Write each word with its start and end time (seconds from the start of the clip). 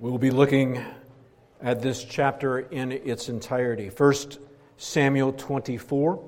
We'll 0.00 0.16
be 0.16 0.30
looking 0.30 0.82
at 1.60 1.82
this 1.82 2.02
chapter 2.02 2.60
in 2.60 2.90
its 2.90 3.28
entirety. 3.28 3.90
First 3.90 4.38
Samuel 4.78 5.34
24. 5.34 6.26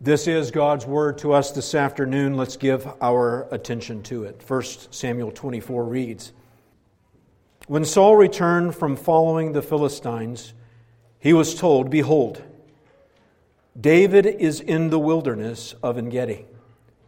This 0.00 0.28
is 0.28 0.52
God's 0.52 0.86
word 0.86 1.18
to 1.18 1.32
us 1.32 1.50
this 1.50 1.74
afternoon. 1.74 2.36
Let's 2.36 2.56
give 2.56 2.86
our 3.02 3.52
attention 3.52 4.04
to 4.04 4.22
it. 4.22 4.40
First 4.40 4.94
Samuel 4.94 5.32
24 5.32 5.84
reads 5.84 6.32
When 7.66 7.84
Saul 7.84 8.14
returned 8.14 8.76
from 8.76 8.94
following 8.94 9.50
the 9.50 9.60
Philistines, 9.60 10.54
he 11.18 11.32
was 11.32 11.56
told, 11.56 11.90
Behold, 11.90 12.40
David 13.80 14.26
is 14.26 14.60
in 14.60 14.90
the 14.90 15.00
wilderness 15.00 15.74
of 15.82 15.98
En 15.98 16.10
Gedi. 16.10 16.46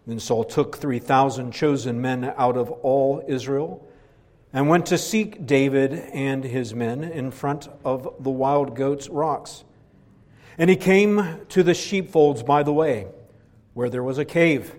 Then 0.09 0.19
Saul 0.19 0.43
took 0.43 0.77
3,000 0.77 1.53
chosen 1.53 2.03
men 2.03 2.35
out 2.37 2.57
of 2.57 2.73
all 2.73 3.23
Israel 3.29 3.88
and 4.53 4.69
went 4.69 4.87
to 4.87 4.99
seek 4.99 5.47
David 5.47 5.93
and 5.93 6.43
his 6.45 6.75
men 6.75 7.05
in 7.05 7.31
front 7.31 7.69
of 7.85 8.15
the 8.21 8.31
wild 8.31 8.75
goats' 8.75 9.09
rocks. 9.09 9.65
And 10.57 10.71
he 10.71 10.77
came 10.77 11.41
to 11.51 11.63
the 11.63 11.75
sheepfolds 11.75 12.43
by 12.43 12.63
the 12.63 12.73
way, 12.73 13.07
where 13.75 13.91
there 13.91 14.03
was 14.03 14.19
a 14.19 14.25
cave, 14.25 14.75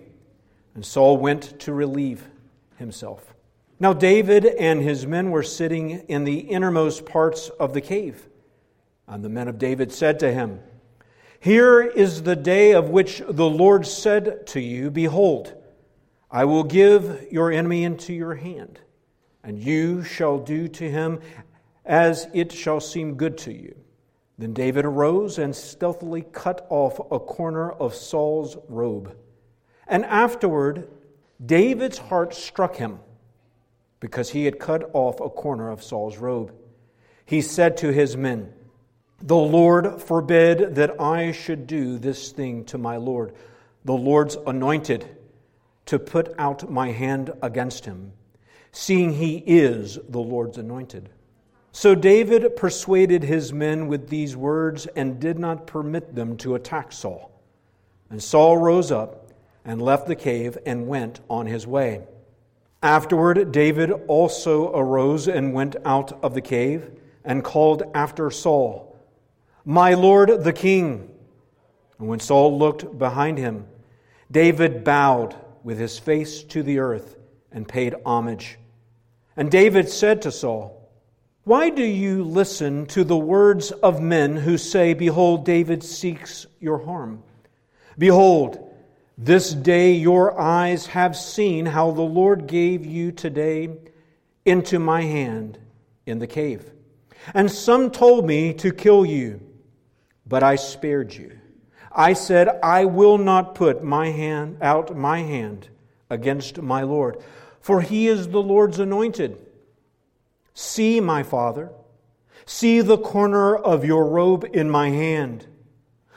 and 0.74 0.84
Saul 0.84 1.16
went 1.16 1.58
to 1.60 1.72
relieve 1.72 2.28
himself. 2.76 3.34
Now 3.78 3.92
David 3.92 4.44
and 4.44 4.82
his 4.82 5.06
men 5.06 5.30
were 5.30 5.42
sitting 5.42 5.90
in 6.08 6.24
the 6.24 6.40
innermost 6.40 7.06
parts 7.06 7.48
of 7.48 7.72
the 7.72 7.80
cave. 7.80 8.28
And 9.06 9.24
the 9.24 9.28
men 9.28 9.48
of 9.48 9.58
David 9.58 9.90
said 9.90 10.20
to 10.20 10.32
him, 10.32 10.60
Here 11.40 11.80
is 11.80 12.22
the 12.22 12.36
day 12.36 12.72
of 12.72 12.90
which 12.90 13.22
the 13.26 13.48
Lord 13.48 13.86
said 13.86 14.46
to 14.48 14.60
you, 14.60 14.90
Behold, 14.90 15.54
I 16.30 16.44
will 16.44 16.62
give 16.62 17.26
your 17.32 17.50
enemy 17.50 17.84
into 17.84 18.12
your 18.12 18.34
hand 18.34 18.80
and 19.42 19.58
you 19.58 20.02
shall 20.02 20.38
do 20.38 20.68
to 20.68 20.90
him 20.90 21.20
as 21.84 22.28
it 22.32 22.52
shall 22.52 22.80
seem 22.80 23.14
good 23.14 23.38
to 23.38 23.52
you. 23.52 23.74
Then 24.38 24.52
David 24.52 24.84
arose 24.84 25.38
and 25.38 25.54
stealthily 25.54 26.22
cut 26.22 26.66
off 26.70 26.98
a 27.10 27.18
corner 27.18 27.70
of 27.70 27.94
Saul's 27.94 28.56
robe. 28.68 29.16
And 29.86 30.04
afterward, 30.04 30.88
David's 31.44 31.98
heart 31.98 32.34
struck 32.34 32.76
him 32.76 33.00
because 33.98 34.30
he 34.30 34.44
had 34.44 34.58
cut 34.58 34.88
off 34.94 35.20
a 35.20 35.28
corner 35.28 35.70
of 35.70 35.82
Saul's 35.82 36.16
robe. 36.16 36.54
He 37.26 37.42
said 37.42 37.76
to 37.78 37.92
his 37.92 38.16
men, 38.16 38.52
The 39.22 39.36
Lord 39.36 40.00
forbid 40.00 40.74
that 40.76 41.00
I 41.00 41.32
should 41.32 41.66
do 41.66 41.98
this 41.98 42.32
thing 42.32 42.64
to 42.66 42.78
my 42.78 42.96
Lord, 42.96 43.34
the 43.84 43.92
Lord's 43.92 44.36
anointed, 44.46 45.06
to 45.86 45.98
put 45.98 46.34
out 46.38 46.70
my 46.70 46.92
hand 46.92 47.30
against 47.42 47.84
him 47.84 48.12
seeing 48.72 49.14
he 49.14 49.38
is 49.46 49.98
the 50.08 50.20
Lord's 50.20 50.58
anointed. 50.58 51.08
So 51.72 51.94
David 51.94 52.56
persuaded 52.56 53.22
his 53.22 53.52
men 53.52 53.86
with 53.86 54.08
these 54.08 54.36
words 54.36 54.86
and 54.96 55.20
did 55.20 55.38
not 55.38 55.66
permit 55.66 56.14
them 56.14 56.36
to 56.38 56.54
attack 56.54 56.92
Saul. 56.92 57.30
And 58.10 58.22
Saul 58.22 58.56
rose 58.56 58.90
up 58.90 59.30
and 59.64 59.80
left 59.80 60.08
the 60.08 60.16
cave 60.16 60.58
and 60.66 60.88
went 60.88 61.20
on 61.28 61.46
his 61.46 61.66
way. 61.66 62.02
Afterward, 62.82 63.52
David 63.52 63.92
also 64.08 64.74
arose 64.74 65.28
and 65.28 65.52
went 65.52 65.76
out 65.84 66.18
of 66.24 66.34
the 66.34 66.40
cave 66.40 66.90
and 67.24 67.44
called 67.44 67.82
after 67.94 68.30
Saul, 68.30 68.98
My 69.64 69.94
Lord 69.94 70.42
the 70.42 70.52
king. 70.52 71.10
And 71.98 72.08
when 72.08 72.20
Saul 72.20 72.58
looked 72.58 72.98
behind 72.98 73.38
him, 73.38 73.66
David 74.30 74.82
bowed 74.82 75.36
with 75.62 75.78
his 75.78 75.98
face 75.98 76.42
to 76.44 76.62
the 76.62 76.78
earth 76.78 77.16
and 77.52 77.66
paid 77.66 77.94
homage. 78.04 78.58
And 79.36 79.50
David 79.50 79.88
said 79.88 80.22
to 80.22 80.32
Saul, 80.32 80.90
Why 81.44 81.70
do 81.70 81.84
you 81.84 82.24
listen 82.24 82.86
to 82.86 83.04
the 83.04 83.16
words 83.16 83.70
of 83.70 84.00
men 84.00 84.36
who 84.36 84.58
say, 84.58 84.94
Behold, 84.94 85.44
David 85.44 85.82
seeks 85.82 86.46
your 86.58 86.84
harm? 86.84 87.22
Behold, 87.98 88.66
this 89.16 89.52
day 89.52 89.92
your 89.92 90.38
eyes 90.40 90.86
have 90.86 91.16
seen 91.16 91.66
how 91.66 91.90
the 91.90 92.02
Lord 92.02 92.46
gave 92.46 92.86
you 92.86 93.12
today 93.12 93.70
into 94.44 94.78
my 94.78 95.02
hand 95.02 95.58
in 96.06 96.18
the 96.18 96.26
cave. 96.26 96.70
And 97.34 97.50
some 97.50 97.90
told 97.90 98.26
me 98.26 98.54
to 98.54 98.72
kill 98.72 99.04
you, 99.04 99.40
but 100.26 100.42
I 100.42 100.56
spared 100.56 101.12
you. 101.12 101.38
I 101.92 102.14
said, 102.14 102.48
I 102.62 102.84
will 102.86 103.18
not 103.18 103.54
put 103.54 103.82
my 103.84 104.08
hand 104.08 104.58
out 104.62 104.96
my 104.96 105.18
hand 105.18 105.68
against 106.08 106.62
my 106.62 106.82
Lord 106.82 107.22
for 107.70 107.82
he 107.82 108.08
is 108.08 108.26
the 108.26 108.42
Lord's 108.42 108.80
anointed. 108.80 109.46
See, 110.54 110.98
my 110.98 111.22
father, 111.22 111.70
see 112.44 112.80
the 112.80 112.98
corner 112.98 113.56
of 113.56 113.84
your 113.84 114.08
robe 114.08 114.44
in 114.52 114.68
my 114.68 114.90
hand. 114.90 115.46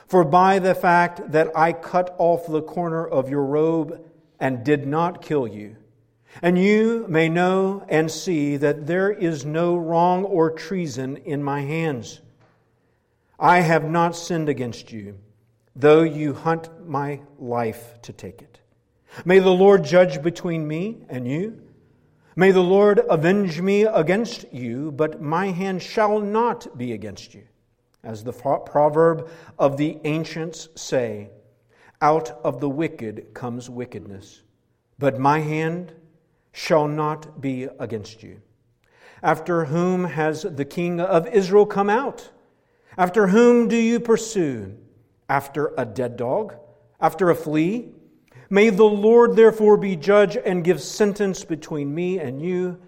For 0.07 0.23
by 0.23 0.57
the 0.57 0.73
fact 0.73 1.31
that 1.31 1.51
I 1.55 1.73
cut 1.73 2.15
off 2.17 2.47
the 2.47 2.63
corner 2.63 3.07
of 3.07 3.29
your 3.29 3.45
robe 3.45 4.03
and 4.39 4.63
did 4.63 4.87
not 4.87 5.21
kill 5.21 5.47
you, 5.47 5.75
and 6.41 6.57
you 6.57 7.05
may 7.07 7.29
know 7.29 7.85
and 7.87 8.09
see 8.09 8.57
that 8.57 8.87
there 8.87 9.11
is 9.11 9.45
no 9.45 9.77
wrong 9.77 10.23
or 10.23 10.49
treason 10.49 11.17
in 11.17 11.43
my 11.43 11.61
hands. 11.61 12.19
I 13.39 13.59
have 13.59 13.83
not 13.83 14.15
sinned 14.15 14.49
against 14.49 14.91
you, 14.91 15.19
though 15.75 16.01
you 16.01 16.33
hunt 16.33 16.87
my 16.89 17.21
life 17.37 18.01
to 18.01 18.11
take 18.11 18.41
it. 18.41 18.53
May 19.25 19.39
the 19.39 19.51
Lord 19.51 19.83
judge 19.83 20.21
between 20.21 20.67
me 20.67 21.03
and 21.09 21.27
you. 21.27 21.61
May 22.35 22.51
the 22.51 22.63
Lord 22.63 22.99
avenge 23.09 23.61
me 23.61 23.83
against 23.83 24.51
you, 24.51 24.91
but 24.91 25.21
my 25.21 25.47
hand 25.47 25.83
shall 25.83 26.19
not 26.19 26.77
be 26.77 26.93
against 26.93 27.33
you. 27.33 27.43
As 28.03 28.23
the 28.23 28.33
proverb 28.33 29.29
of 29.59 29.77
the 29.77 29.99
ancients 30.03 30.67
say, 30.75 31.29
out 32.01 32.31
of 32.43 32.59
the 32.59 32.69
wicked 32.69 33.33
comes 33.33 33.69
wickedness, 33.69 34.41
but 34.99 35.19
my 35.19 35.39
hand 35.39 35.93
shall 36.51 36.87
not 36.87 37.39
be 37.39 37.63
against 37.79 38.23
you. 38.23 38.41
After 39.21 39.65
whom 39.65 40.03
has 40.03 40.41
the 40.41 40.65
king 40.65 40.99
of 40.99 41.27
Israel 41.27 41.65
come 41.65 41.89
out? 41.89 42.29
After 42.97 43.27
whom 43.27 43.67
do 43.67 43.77
you 43.77 43.99
pursue? 43.99 44.75
After 45.29 45.73
a 45.77 45.85
dead 45.85 46.17
dog? 46.17 46.55
After 46.99 47.29
a 47.29 47.35
flea? 47.35 47.93
May 48.53 48.69
the 48.69 48.83
Lord 48.83 49.35
therefore 49.35 49.77
be 49.77 49.95
judge 49.95 50.37
and 50.37 50.63
give 50.63 50.79
sentence 50.79 51.43
between 51.43 51.95
me 51.95 52.19
and 52.19 52.39
you, 52.39 52.79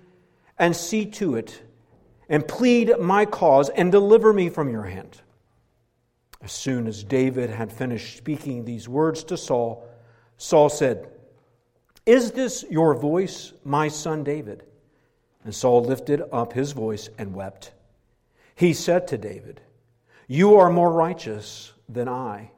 and 0.59 0.75
see 0.75 1.07
to 1.07 1.37
it, 1.37 1.59
and 2.29 2.47
plead 2.47 2.99
my 2.99 3.25
cause, 3.25 3.69
and 3.69 3.91
deliver 3.91 4.31
me 4.31 4.49
from 4.49 4.69
your 4.69 4.83
hand. 4.83 5.19
As 6.39 6.51
soon 6.51 6.85
as 6.85 7.03
David 7.03 7.49
had 7.49 7.73
finished 7.73 8.15
speaking 8.15 8.63
these 8.63 8.87
words 8.87 9.23
to 9.23 9.37
Saul, 9.37 9.89
Saul 10.37 10.69
said, 10.69 11.09
Is 12.05 12.33
this 12.33 12.63
your 12.69 12.93
voice, 12.93 13.51
my 13.63 13.87
son 13.87 14.23
David? 14.23 14.61
And 15.45 15.55
Saul 15.55 15.83
lifted 15.83 16.21
up 16.31 16.53
his 16.53 16.73
voice 16.73 17.09
and 17.17 17.33
wept. 17.33 17.71
He 18.53 18.71
said 18.73 19.07
to 19.07 19.17
David, 19.17 19.61
You 20.27 20.57
are 20.57 20.69
more 20.69 20.91
righteous 20.91 21.73
than 21.89 22.07
I 22.07 22.51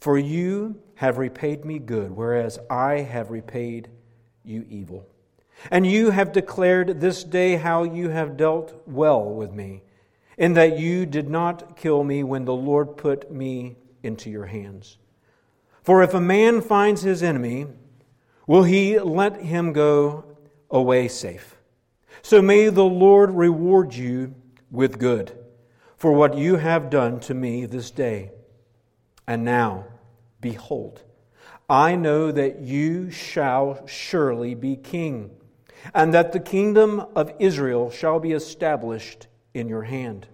for 0.00 0.18
you 0.18 0.80
have 1.00 1.16
repaid 1.16 1.64
me 1.64 1.78
good, 1.78 2.10
whereas 2.10 2.58
I 2.68 2.96
have 2.96 3.30
repaid 3.30 3.88
you 4.44 4.66
evil. 4.68 5.08
And 5.70 5.86
you 5.86 6.10
have 6.10 6.30
declared 6.30 7.00
this 7.00 7.24
day 7.24 7.56
how 7.56 7.84
you 7.84 8.10
have 8.10 8.36
dealt 8.36 8.82
well 8.86 9.24
with 9.24 9.50
me, 9.50 9.82
in 10.36 10.52
that 10.52 10.78
you 10.78 11.06
did 11.06 11.30
not 11.30 11.74
kill 11.74 12.04
me 12.04 12.22
when 12.22 12.44
the 12.44 12.52
Lord 12.52 12.98
put 12.98 13.32
me 13.32 13.76
into 14.02 14.28
your 14.28 14.44
hands. 14.44 14.98
For 15.82 16.02
if 16.02 16.12
a 16.12 16.20
man 16.20 16.60
finds 16.60 17.00
his 17.00 17.22
enemy, 17.22 17.68
will 18.46 18.64
he 18.64 18.98
let 18.98 19.40
him 19.40 19.72
go 19.72 20.36
away 20.70 21.08
safe? 21.08 21.56
So 22.20 22.42
may 22.42 22.68
the 22.68 22.84
Lord 22.84 23.30
reward 23.30 23.94
you 23.94 24.34
with 24.70 24.98
good 24.98 25.32
for 25.96 26.12
what 26.12 26.36
you 26.36 26.56
have 26.56 26.90
done 26.90 27.20
to 27.20 27.32
me 27.32 27.64
this 27.64 27.90
day. 27.90 28.32
And 29.26 29.46
now, 29.46 29.86
behold, 30.40 31.02
I 31.68 31.94
know 31.94 32.32
that 32.32 32.60
you 32.60 33.10
shall 33.10 33.86
surely 33.86 34.54
be 34.54 34.76
king, 34.76 35.30
and 35.94 36.12
that 36.12 36.32
the 36.32 36.40
kingdom 36.40 37.06
of 37.14 37.32
Israel 37.38 37.90
shall 37.90 38.18
be 38.18 38.32
established 38.32 39.28
in 39.54 39.68
your 39.68 39.82
hand. 39.82 40.26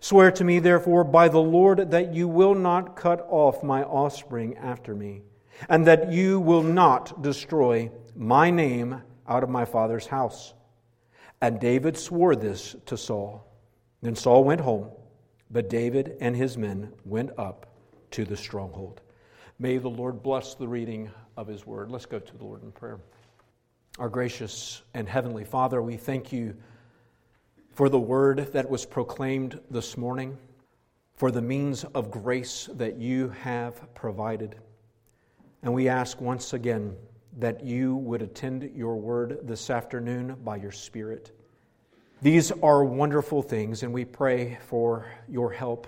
Swear 0.00 0.30
to 0.32 0.44
me, 0.44 0.58
therefore, 0.58 1.04
by 1.04 1.28
the 1.28 1.40
Lord, 1.40 1.90
that 1.90 2.14
you 2.14 2.28
will 2.28 2.54
not 2.54 2.96
cut 2.96 3.26
off 3.30 3.62
my 3.62 3.82
offspring 3.82 4.56
after 4.58 4.94
me, 4.94 5.22
and 5.68 5.86
that 5.86 6.12
you 6.12 6.38
will 6.38 6.62
not 6.62 7.22
destroy 7.22 7.90
my 8.14 8.50
name 8.50 9.02
out 9.26 9.42
of 9.42 9.48
my 9.48 9.64
father's 9.64 10.06
house. 10.06 10.54
And 11.40 11.60
David 11.60 11.96
swore 11.96 12.36
this 12.36 12.76
to 12.86 12.96
Saul. 12.96 13.46
Then 14.02 14.14
Saul 14.14 14.44
went 14.44 14.60
home, 14.60 14.90
but 15.50 15.70
David 15.70 16.16
and 16.20 16.36
his 16.36 16.56
men 16.56 16.92
went 17.04 17.30
up 17.38 17.66
to 18.12 18.24
the 18.24 18.36
stronghold. 18.36 19.00
May 19.58 19.78
the 19.78 19.88
Lord 19.88 20.22
bless 20.22 20.54
the 20.54 20.68
reading 20.68 21.10
of 21.38 21.46
his 21.46 21.66
word. 21.66 21.90
Let's 21.90 22.04
go 22.04 22.18
to 22.18 22.36
the 22.36 22.44
Lord 22.44 22.62
in 22.62 22.72
prayer. 22.72 23.00
Our 23.98 24.10
gracious 24.10 24.82
and 24.92 25.08
heavenly 25.08 25.44
Father, 25.44 25.80
we 25.80 25.96
thank 25.96 26.30
you 26.30 26.54
for 27.70 27.88
the 27.88 27.98
word 27.98 28.52
that 28.52 28.68
was 28.68 28.84
proclaimed 28.84 29.58
this 29.70 29.96
morning, 29.96 30.36
for 31.14 31.30
the 31.30 31.40
means 31.40 31.84
of 31.94 32.10
grace 32.10 32.68
that 32.74 32.98
you 32.98 33.30
have 33.30 33.94
provided. 33.94 34.56
And 35.62 35.72
we 35.72 35.88
ask 35.88 36.20
once 36.20 36.52
again 36.52 36.94
that 37.38 37.64
you 37.64 37.96
would 37.96 38.20
attend 38.20 38.70
your 38.74 38.96
word 38.96 39.38
this 39.42 39.70
afternoon 39.70 40.36
by 40.44 40.56
your 40.56 40.72
Spirit. 40.72 41.32
These 42.20 42.52
are 42.62 42.84
wonderful 42.84 43.40
things, 43.40 43.82
and 43.82 43.92
we 43.94 44.04
pray 44.04 44.58
for 44.66 45.06
your 45.28 45.50
help. 45.50 45.86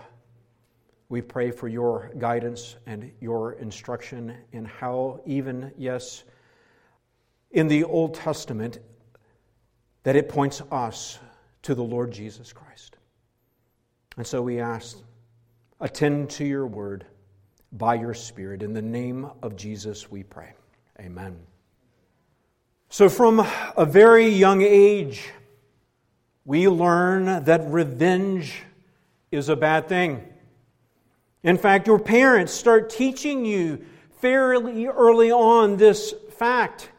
We 1.09 1.23
pray 1.23 1.51
for 1.51 1.69
your 1.69 2.13
guidance 2.19 2.77
and 2.87 3.11
your 3.21 3.53
instruction 3.53 4.37
in 4.53 4.65
how, 4.67 5.21
even, 5.25 5.73
yes, 5.79 6.25
in 7.51 7.67
the 7.69 7.85
Old 7.85 8.15
Testament, 8.15 8.79
that 10.03 10.17
it 10.17 10.29
points 10.29 10.63
us 10.71 11.19
to 11.63 11.75
the 11.75 11.83
Lord 11.83 12.13
Jesus 12.13 12.53
Christ. 12.53 12.97
And 14.17 14.27
so 14.27 14.43
we 14.43 14.61
ask, 14.61 14.99
attend 15.81 16.31
to 16.31 16.45
your 16.45 16.67
word 16.67 17.07
by 17.73 17.95
your 17.95 18.15
Spirit. 18.15 18.63
In 18.63 18.73
the 18.73 18.83
name 18.83 19.31
of 19.43 19.57
Jesus, 19.57 20.11
we 20.11 20.23
pray. 20.23 20.53
Amen. 21.01 21.39
So, 22.91 23.09
from 23.09 23.47
a 23.77 23.87
very 23.87 24.29
young 24.29 24.63
age, 24.63 25.29
we 26.45 26.69
learn 26.69 27.45
that 27.45 27.63
revenge 27.67 28.63
is 29.31 29.51
a 29.51 29.57
bad 29.57 29.89
thing. 29.89 30.25
In 31.43 31.57
fact, 31.57 31.87
your 31.87 31.99
parents 31.99 32.53
start 32.53 32.91
teaching 32.91 33.45
you 33.45 33.85
fairly 34.21 34.87
early 34.87 35.31
on 35.31 35.77
this 35.77 36.13
fact. 36.31 36.91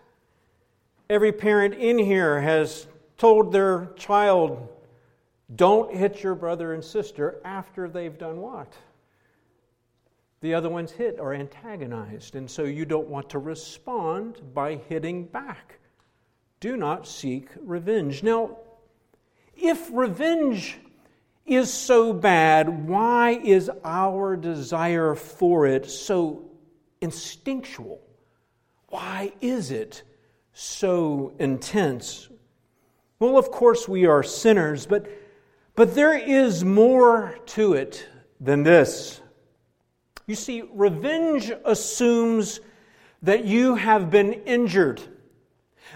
Every 1.09 1.31
parent 1.31 1.73
in 1.73 1.97
here 1.97 2.39
has 2.39 2.87
told 3.17 3.51
their 3.51 3.87
child, 3.97 4.69
don't 5.55 5.93
hit 5.93 6.23
your 6.23 6.35
brother 6.35 6.73
and 6.73 6.83
sister 6.83 7.41
after 7.43 7.89
they've 7.89 8.17
done 8.17 8.37
what? 8.37 8.73
The 10.41 10.53
other 10.53 10.69
one's 10.69 10.91
hit 10.91 11.17
or 11.19 11.33
antagonized, 11.33 12.35
and 12.35 12.49
so 12.49 12.63
you 12.63 12.85
don't 12.85 13.09
want 13.09 13.29
to 13.31 13.39
respond 13.39 14.41
by 14.53 14.75
hitting 14.75 15.25
back. 15.25 15.79
Do 16.61 16.77
not 16.77 17.07
seek 17.07 17.49
revenge. 17.59 18.23
Now, 18.23 18.57
if 19.57 19.89
revenge 19.91 20.77
is 21.49 21.73
so 21.73 22.13
bad, 22.13 22.87
why 22.87 23.31
is 23.31 23.69
our 23.83 24.35
desire 24.35 25.15
for 25.15 25.65
it 25.65 25.89
so 25.89 26.49
instinctual? 27.01 28.01
Why 28.89 29.33
is 29.41 29.71
it 29.71 30.03
so 30.53 31.33
intense? 31.39 32.29
Well, 33.19 33.37
of 33.37 33.51
course, 33.51 33.87
we 33.87 34.05
are 34.05 34.23
sinners, 34.23 34.85
but, 34.85 35.09
but 35.75 35.95
there 35.95 36.17
is 36.17 36.63
more 36.63 37.37
to 37.47 37.73
it 37.73 38.07
than 38.39 38.63
this. 38.63 39.21
You 40.25 40.35
see, 40.35 40.63
revenge 40.73 41.51
assumes 41.65 42.59
that 43.21 43.45
you 43.45 43.75
have 43.75 44.09
been 44.09 44.33
injured, 44.33 45.01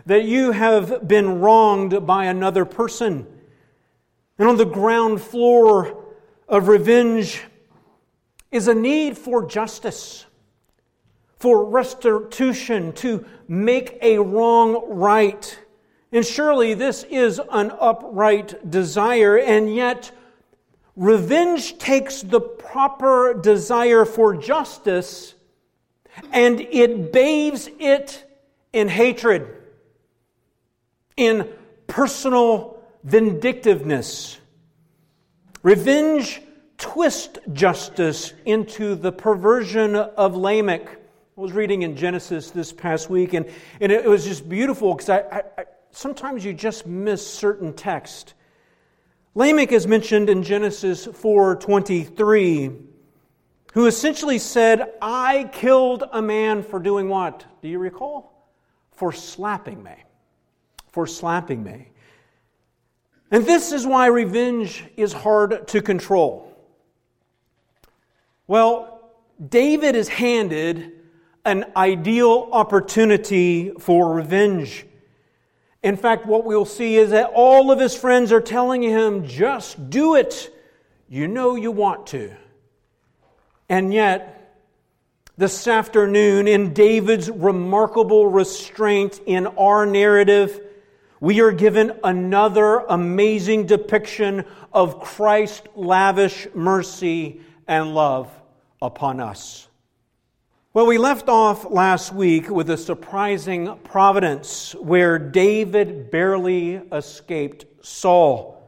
that 0.06 0.26
you 0.26 0.52
have 0.52 1.08
been 1.08 1.40
wronged 1.40 2.06
by 2.06 2.26
another 2.26 2.66
person. 2.66 3.28
And 4.38 4.48
on 4.48 4.58
the 4.58 4.66
ground 4.66 5.22
floor 5.22 6.06
of 6.48 6.68
revenge 6.68 7.44
is 8.52 8.68
a 8.68 8.74
need 8.74 9.18
for 9.18 9.46
justice, 9.46 10.26
for 11.38 11.66
restitution, 11.66 12.94
to 12.94 13.26
make 13.48 13.98
a 14.02 14.20
wrong 14.20 14.84
right. 14.90 15.60
And 16.12 16.26
surely 16.26 16.74
this 16.74 17.04
is 17.10 17.42
an 17.52 17.72
upright 17.80 18.70
desire, 18.70 19.38
and 19.38 19.74
yet 19.74 20.12
revenge 20.96 21.78
takes 21.78 22.22
the 22.22 22.40
proper 22.40 23.34
desire 23.34 24.06
for 24.06 24.36
justice 24.36 25.36
and 26.32 26.60
it 26.60 27.12
bathes 27.12 27.70
it 27.80 28.24
in 28.72 28.88
hatred, 28.88 29.48
in 31.18 31.48
personal 31.88 32.83
vindictiveness. 33.04 34.40
Revenge 35.62 36.42
twists 36.78 37.40
justice 37.54 38.34
into 38.46 38.96
the 38.96 39.12
perversion 39.12 39.96
of 39.96 40.36
Lamech. 40.36 41.00
I 41.38 41.42
was 41.42 41.52
reading 41.52 41.84
in 41.84 41.96
Genesis 41.96 42.52
this 42.52 42.72
past 42.72 43.10
week, 43.10 43.34
and, 43.34 43.46
and 43.80 43.92
it 43.92 44.06
was 44.06 44.26
just 44.26 44.48
beautiful 44.48 44.94
because 44.94 45.10
I, 45.10 45.44
I, 45.58 45.66
sometimes 45.92 46.44
you 46.46 46.54
just 46.54 46.86
miss 46.86 47.26
certain 47.26 47.74
text. 47.74 48.34
Lamech 49.36 49.72
is 49.72 49.88
mentioned 49.88 50.30
in 50.30 50.44
Genesis 50.44 51.08
4:23, 51.08 52.86
who 53.74 53.88
essentially 53.88 54.38
said, 54.38 54.94
"I 55.02 55.50
killed 55.52 56.04
a 56.12 56.22
man 56.22 56.62
for 56.62 56.80
doing 56.80 57.10
what? 57.10 57.46
Do 57.62 57.68
you 57.68 57.80
recall? 57.80 58.52
For 58.92 59.12
slapping 59.12 59.82
me. 59.82 59.96
For 60.92 61.08
slapping 61.08 61.64
me." 61.64 61.93
And 63.34 63.48
this 63.48 63.72
is 63.72 63.88
why 63.88 64.06
revenge 64.06 64.84
is 64.96 65.12
hard 65.12 65.68
to 65.70 65.82
control. 65.82 66.56
Well, 68.46 69.12
David 69.50 69.96
is 69.96 70.08
handed 70.08 70.92
an 71.44 71.66
ideal 71.76 72.48
opportunity 72.52 73.72
for 73.80 74.14
revenge. 74.14 74.86
In 75.82 75.98
fact, 75.98 76.28
what 76.28 76.46
we'll 76.46 76.64
see 76.64 76.96
is 76.96 77.10
that 77.10 77.32
all 77.34 77.72
of 77.72 77.80
his 77.80 77.96
friends 77.96 78.32
are 78.32 78.40
telling 78.40 78.84
him, 78.84 79.26
just 79.26 79.90
do 79.90 80.14
it. 80.14 80.56
You 81.10 81.28
know 81.28 81.56
you 81.56 81.72
want 81.72 82.06
to. 82.08 82.36
And 83.68 83.92
yet, 83.92 84.60
this 85.38 85.68
afternoon, 85.68 86.48
in 86.48 86.72
David's 86.76 87.32
remarkable 87.32 88.28
restraint 88.28 89.20
in 89.26 89.48
our 89.48 89.88
narrative, 89.88 90.62
we 91.24 91.40
are 91.40 91.54
given 91.54 91.98
another 92.04 92.80
amazing 92.80 93.66
depiction 93.66 94.44
of 94.74 95.00
Christ's 95.00 95.66
lavish 95.74 96.50
mercy 96.54 97.40
and 97.66 97.96
love 97.96 98.30
upon 98.82 99.22
us. 99.22 99.70
Well, 100.74 100.86
we 100.86 100.98
left 100.98 101.30
off 101.30 101.72
last 101.72 102.12
week 102.12 102.50
with 102.50 102.70
a 102.70 102.76
surprising 102.76 103.74
providence 103.86 104.76
where 104.76 105.18
David 105.18 106.12
barely 106.12 106.82
escaped 106.92 107.68
Saul. 107.86 108.62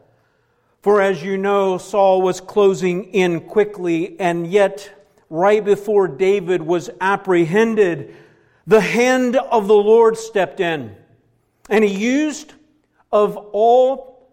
For 0.81 1.01
as 1.01 1.21
you 1.21 1.35
know, 1.35 1.77
Saul 1.77 2.21
was 2.21 2.39
closing 2.39 3.13
in 3.13 3.41
quickly, 3.41 4.17
and 4.17 4.47
yet, 4.47 5.09
right 5.29 5.65
before 5.65 6.07
David 6.07 6.61
was 6.61 6.89
apprehended, 7.01 8.15
the 8.65 8.79
hand 8.79 9.35
of 9.35 9.67
the 9.67 9.75
Lord 9.75 10.15
stepped 10.17 10.61
in, 10.61 10.95
and 11.69 11.83
he 11.83 11.93
used 11.93 12.53
of 13.11 13.37
all 13.37 14.29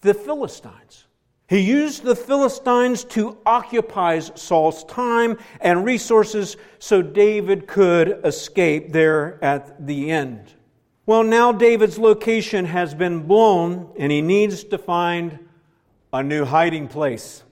the 0.00 0.14
Philistines 0.14 1.06
he 1.48 1.60
used 1.60 2.02
the 2.02 2.16
Philistines 2.16 3.04
to 3.04 3.38
occupy 3.46 4.18
Saul's 4.18 4.82
time 4.84 5.38
and 5.60 5.84
resources 5.84 6.56
so 6.80 7.02
David 7.02 7.68
could 7.68 8.20
escape 8.24 8.92
there 8.92 9.42
at 9.44 9.86
the 9.86 10.10
end. 10.10 10.54
Well, 11.04 11.22
now 11.22 11.52
David's 11.52 11.98
location 11.98 12.64
has 12.64 12.94
been 12.94 13.28
blown 13.28 13.92
and 13.96 14.10
he 14.10 14.22
needs 14.22 14.64
to 14.64 14.78
find 14.78 15.38
a 16.12 16.20
new 16.20 16.44
hiding 16.44 16.88
place. 16.88 17.44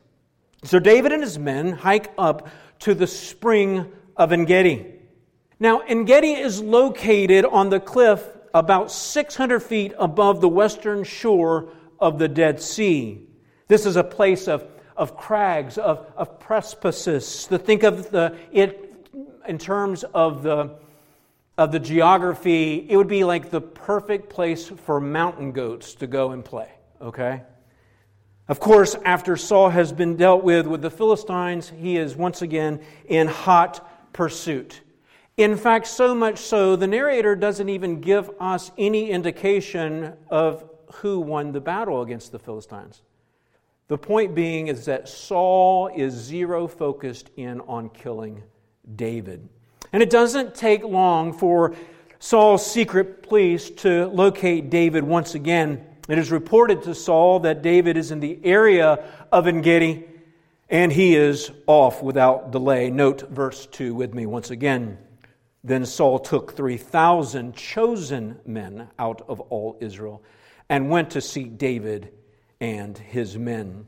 So 0.64 0.80
David 0.80 1.12
and 1.12 1.23
his 1.23 1.38
men 1.38 1.71
hike 1.71 2.12
up 2.18 2.49
to 2.80 2.94
the 2.94 3.06
spring 3.06 3.92
of 4.16 4.33
Engedi. 4.33 4.87
Now, 5.61 5.80
Engedi 5.80 6.33
is 6.33 6.61
located 6.61 7.44
on 7.44 7.71
the 7.71 7.78
cliff 7.78 8.26
about 8.55 8.93
600 8.93 9.61
feet 9.61 9.93
above 9.99 10.41
the 10.41 10.49
western 10.49 11.03
shore 11.03 11.71
of 11.99 12.19
the 12.19 12.29
Dead 12.29 12.63
Sea. 12.63 13.27
This 13.67 13.85
is 13.85 13.97
a 13.97 14.05
place 14.05 14.47
of, 14.47 14.65
of 14.97 15.17
crags, 15.17 15.77
of, 15.77 16.07
of 16.17 16.39
precipices. 16.39 17.47
To 17.49 17.59
think 17.59 17.83
of 17.83 18.11
the, 18.13 18.39
it 18.53 19.09
in 19.47 19.59
terms 19.59 20.05
of 20.15 20.45
the, 20.45 20.77
of 21.59 21.73
the 21.73 21.81
geography, 21.81 22.87
it 22.89 22.97
would 22.97 23.09
be 23.09 23.25
like 23.25 23.51
the 23.51 23.61
perfect 23.61 24.31
place 24.31 24.69
for 24.69 25.01
mountain 25.01 25.53
goats 25.53 25.97
to 25.97 26.07
go 26.07 26.31
and 26.31 26.45
play, 26.45 26.71
okay? 27.03 27.43
Of 28.47 28.61
course, 28.61 28.95
after 29.05 29.37
Saul 29.37 29.71
has 29.71 29.93
been 29.93 30.17
dealt 30.17 30.45
with 30.45 30.67
with 30.67 30.83
the 30.83 30.91
Philistines, 30.91 31.73
he 31.77 31.97
is 31.97 32.15
once 32.15 32.43
again 32.43 32.81
in 33.07 33.27
hot 33.27 34.13
pursuit. 34.13 34.81
In 35.37 35.57
fact, 35.57 35.88
so 35.88 36.14
much 36.14 36.38
so, 36.38 36.76
the 36.76 36.87
narrator 36.87 37.35
doesn't 37.35 37.69
even 37.69 38.00
give 38.00 38.31
us 38.38 38.71
any 38.79 39.11
indication 39.11 40.12
of 40.31 40.64
who 40.95 41.19
won 41.19 41.50
the 41.50 41.61
battle 41.61 42.03
against 42.03 42.31
the 42.31 42.38
Philistines. 42.38 43.03
The 43.88 43.99
point 43.99 44.35
being 44.37 44.69
is 44.69 44.85
that 44.85 45.09
Saul 45.09 45.91
is 45.95 46.14
zero 46.14 46.69
focused 46.69 47.31
in 47.37 47.61
on 47.62 47.91
killing 47.91 48.45
David. 48.95 49.49
And 49.93 50.03
it 50.03 50.09
doesn't 50.09 50.55
take 50.55 50.85
long 50.85 51.33
for 51.33 51.75
Saul's 52.21 52.64
secret 52.64 53.25
police 53.25 53.71
to 53.71 54.07
locate 54.07 54.71
David 54.71 55.03
once 55.03 55.35
again. 55.35 55.85
it 56.09 56.17
is 56.17 56.31
reported 56.31 56.83
to 56.85 56.95
Saul 56.95 57.41
that 57.41 57.61
David 57.61 57.97
is 57.97 58.12
in 58.12 58.21
the 58.21 58.38
area 58.45 59.05
of 59.33 59.49
Engedi 59.49 60.05
and 60.71 60.93
he 60.93 61.17
is 61.17 61.50
off 61.67 62.03
without 62.03 62.53
delay. 62.53 62.88
Note 62.88 63.29
verse 63.31 63.67
2 63.67 63.95
with 63.95 64.14
me 64.14 64.26
once 64.26 64.50
again. 64.50 64.97
Then 65.64 65.87
Saul 65.87 66.18
took 66.18 66.54
3,000 66.54 67.56
chosen 67.56 68.38
men 68.44 68.88
out 68.99 69.23
of 69.26 69.40
all 69.40 69.78
Israel 69.80 70.23
and 70.68 70.90
went 70.90 71.11
to 71.12 71.23
seek 71.23 71.56
David 71.56 72.12
and 72.61 72.97
his 72.97 73.38
men. 73.38 73.87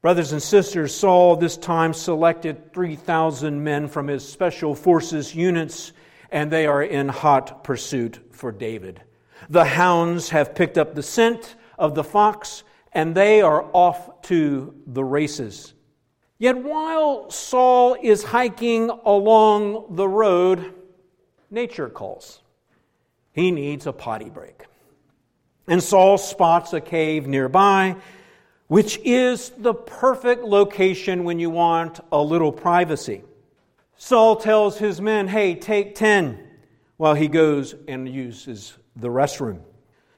Brothers 0.00 0.32
and 0.32 0.42
sisters, 0.42 0.92
Saul 0.92 1.36
this 1.36 1.56
time 1.56 1.94
selected 1.94 2.72
3,000 2.72 3.62
men 3.62 3.86
from 3.86 4.08
his 4.08 4.28
special 4.28 4.74
forces 4.74 5.32
units, 5.32 5.92
and 6.32 6.50
they 6.50 6.66
are 6.66 6.82
in 6.82 7.08
hot 7.08 7.62
pursuit 7.62 8.18
for 8.32 8.50
David. 8.50 9.00
The 9.48 9.64
hounds 9.64 10.30
have 10.30 10.56
picked 10.56 10.78
up 10.78 10.96
the 10.96 11.02
scent 11.04 11.54
of 11.78 11.94
the 11.94 12.02
fox, 12.02 12.64
and 12.92 13.14
they 13.14 13.40
are 13.40 13.64
off 13.72 14.22
to 14.22 14.74
the 14.88 15.04
races. 15.04 15.74
Yet 16.42 16.58
while 16.58 17.30
Saul 17.30 17.96
is 18.02 18.24
hiking 18.24 18.90
along 18.90 19.94
the 19.94 20.08
road, 20.08 20.74
nature 21.52 21.88
calls. 21.88 22.40
He 23.30 23.52
needs 23.52 23.86
a 23.86 23.92
potty 23.92 24.28
break. 24.28 24.64
And 25.68 25.80
Saul 25.80 26.18
spots 26.18 26.72
a 26.72 26.80
cave 26.80 27.28
nearby 27.28 27.94
which 28.66 28.98
is 29.04 29.50
the 29.50 29.72
perfect 29.72 30.42
location 30.42 31.22
when 31.22 31.38
you 31.38 31.48
want 31.48 32.00
a 32.10 32.20
little 32.20 32.50
privacy. 32.50 33.22
Saul 33.96 34.34
tells 34.34 34.78
his 34.78 35.00
men, 35.00 35.28
hey, 35.28 35.54
take 35.54 35.94
10, 35.94 36.44
while 36.96 37.14
he 37.14 37.28
goes 37.28 37.76
and 37.86 38.08
uses 38.08 38.76
the 38.96 39.06
restroom. 39.06 39.60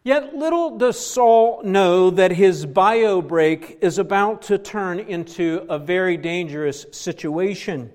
Yet 0.05 0.37
little 0.37 0.77
does 0.77 1.01
Saul 1.01 1.63
know 1.65 2.11
that 2.11 2.31
his 2.31 2.67
bio 2.67 3.23
break 3.23 3.79
is 3.81 3.97
about 3.99 4.43
to 4.43 4.59
turn 4.59 5.01
into 5.01 5.65
a 5.71 5.79
very 5.79 6.19
dangerous 6.19 6.85
situation. 6.93 7.91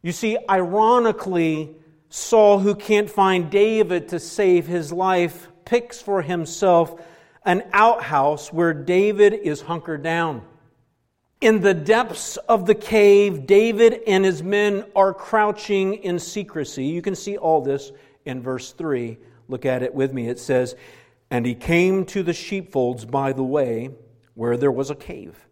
You 0.00 0.12
see, 0.12 0.38
ironically, 0.48 1.76
Saul, 2.08 2.60
who 2.60 2.74
can't 2.74 3.10
find 3.10 3.50
David 3.50 4.08
to 4.08 4.18
save 4.18 4.66
his 4.66 4.90
life, 4.90 5.48
picks 5.66 6.00
for 6.00 6.22
himself 6.22 6.98
an 7.44 7.62
outhouse 7.74 8.50
where 8.50 8.72
David 8.72 9.34
is 9.34 9.60
hunkered 9.60 10.02
down. 10.02 10.40
In 11.42 11.60
the 11.60 11.74
depths 11.74 12.38
of 12.38 12.64
the 12.64 12.74
cave, 12.74 13.46
David 13.46 14.00
and 14.06 14.24
his 14.24 14.42
men 14.42 14.86
are 14.96 15.12
crouching 15.12 15.96
in 15.96 16.18
secrecy. 16.18 16.86
You 16.86 17.02
can 17.02 17.14
see 17.14 17.36
all 17.36 17.60
this 17.60 17.92
in 18.24 18.40
verse 18.40 18.72
3. 18.72 19.18
Look 19.48 19.64
at 19.66 19.82
it 19.82 19.94
with 19.94 20.12
me. 20.12 20.28
It 20.28 20.38
says, 20.38 20.74
And 21.30 21.44
he 21.44 21.54
came 21.54 22.04
to 22.06 22.22
the 22.22 22.32
sheepfolds 22.32 23.04
by 23.04 23.32
the 23.32 23.42
way 23.42 23.90
where 24.34 24.56
there 24.56 24.72
was 24.72 24.90
a 24.90 24.94
cave. 24.94 25.46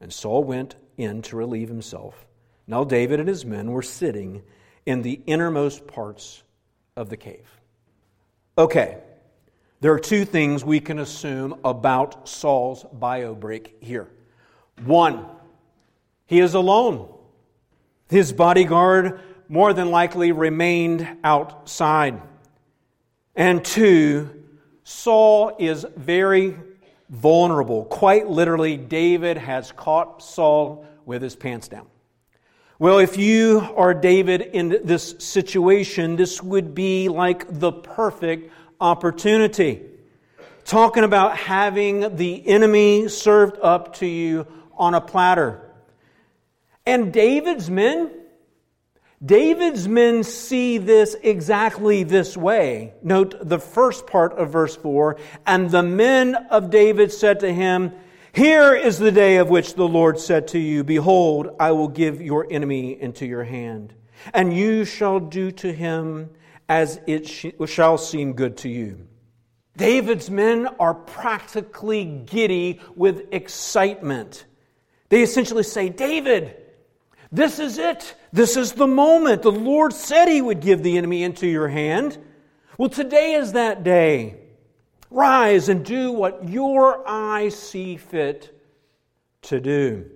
And 0.00 0.12
Saul 0.12 0.44
went 0.44 0.76
in 0.96 1.22
to 1.22 1.36
relieve 1.36 1.68
himself. 1.68 2.26
Now 2.66 2.84
David 2.84 3.20
and 3.20 3.28
his 3.28 3.44
men 3.44 3.70
were 3.70 3.82
sitting 3.82 4.42
in 4.84 5.02
the 5.02 5.20
innermost 5.26 5.86
parts 5.86 6.42
of 6.96 7.08
the 7.08 7.16
cave. 7.16 7.48
Okay, 8.58 8.98
there 9.80 9.92
are 9.92 9.98
two 9.98 10.24
things 10.24 10.64
we 10.64 10.80
can 10.80 10.98
assume 10.98 11.60
about 11.64 12.28
Saul's 12.28 12.84
bio 12.92 13.34
break 13.34 13.76
here. 13.80 14.08
One, 14.84 15.26
he 16.26 16.40
is 16.40 16.54
alone. 16.54 17.12
His 18.08 18.32
bodyguard 18.32 19.20
more 19.48 19.72
than 19.72 19.90
likely 19.90 20.32
remained 20.32 21.06
outside. 21.22 22.20
And 23.34 23.64
two, 23.64 24.35
Saul 24.88 25.56
is 25.58 25.84
very 25.96 26.56
vulnerable. 27.10 27.86
Quite 27.86 28.28
literally, 28.28 28.76
David 28.76 29.36
has 29.36 29.72
caught 29.72 30.22
Saul 30.22 30.86
with 31.04 31.22
his 31.22 31.34
pants 31.34 31.66
down. 31.66 31.88
Well, 32.78 33.00
if 33.00 33.18
you 33.18 33.66
are 33.76 33.94
David 33.94 34.42
in 34.42 34.78
this 34.84 35.16
situation, 35.18 36.14
this 36.14 36.40
would 36.40 36.72
be 36.72 37.08
like 37.08 37.46
the 37.48 37.72
perfect 37.72 38.52
opportunity. 38.80 39.82
Talking 40.64 41.02
about 41.02 41.36
having 41.36 42.14
the 42.14 42.46
enemy 42.46 43.08
served 43.08 43.58
up 43.60 43.96
to 43.96 44.06
you 44.06 44.46
on 44.76 44.94
a 44.94 45.00
platter. 45.00 45.68
And 46.86 47.12
David's 47.12 47.68
men, 47.68 48.12
David's 49.24 49.88
men 49.88 50.24
see 50.24 50.76
this 50.76 51.16
exactly 51.22 52.02
this 52.02 52.36
way. 52.36 52.92
Note 53.02 53.34
the 53.40 53.58
first 53.58 54.06
part 54.06 54.32
of 54.34 54.50
verse 54.50 54.76
4 54.76 55.16
And 55.46 55.70
the 55.70 55.82
men 55.82 56.34
of 56.50 56.70
David 56.70 57.12
said 57.12 57.40
to 57.40 57.52
him, 57.52 57.92
Here 58.32 58.74
is 58.74 58.98
the 58.98 59.12
day 59.12 59.38
of 59.38 59.48
which 59.48 59.74
the 59.74 59.88
Lord 59.88 60.20
said 60.20 60.48
to 60.48 60.58
you, 60.58 60.84
Behold, 60.84 61.56
I 61.58 61.72
will 61.72 61.88
give 61.88 62.20
your 62.20 62.46
enemy 62.50 63.00
into 63.00 63.24
your 63.24 63.44
hand, 63.44 63.94
and 64.34 64.54
you 64.54 64.84
shall 64.84 65.18
do 65.18 65.50
to 65.52 65.72
him 65.72 66.30
as 66.68 67.00
it 67.06 67.26
shall 67.26 67.96
seem 67.96 68.34
good 68.34 68.58
to 68.58 68.68
you. 68.68 69.06
David's 69.78 70.30
men 70.30 70.68
are 70.78 70.94
practically 70.94 72.04
giddy 72.04 72.80
with 72.94 73.32
excitement. 73.32 74.44
They 75.08 75.22
essentially 75.22 75.62
say, 75.62 75.88
David, 75.88 76.56
this 77.32 77.58
is 77.58 77.78
it. 77.78 78.14
This 78.32 78.56
is 78.56 78.72
the 78.72 78.86
moment. 78.86 79.42
The 79.42 79.50
Lord 79.52 79.92
said 79.92 80.28
he 80.28 80.42
would 80.42 80.60
give 80.60 80.82
the 80.82 80.96
enemy 80.96 81.22
into 81.22 81.46
your 81.46 81.68
hand. 81.68 82.18
Well, 82.78 82.88
today 82.88 83.34
is 83.34 83.52
that 83.52 83.84
day. 83.84 84.36
Rise 85.10 85.68
and 85.68 85.84
do 85.84 86.12
what 86.12 86.48
your 86.48 87.06
eyes 87.06 87.56
see 87.56 87.96
fit 87.96 88.52
to 89.42 89.60
do. 89.60 90.10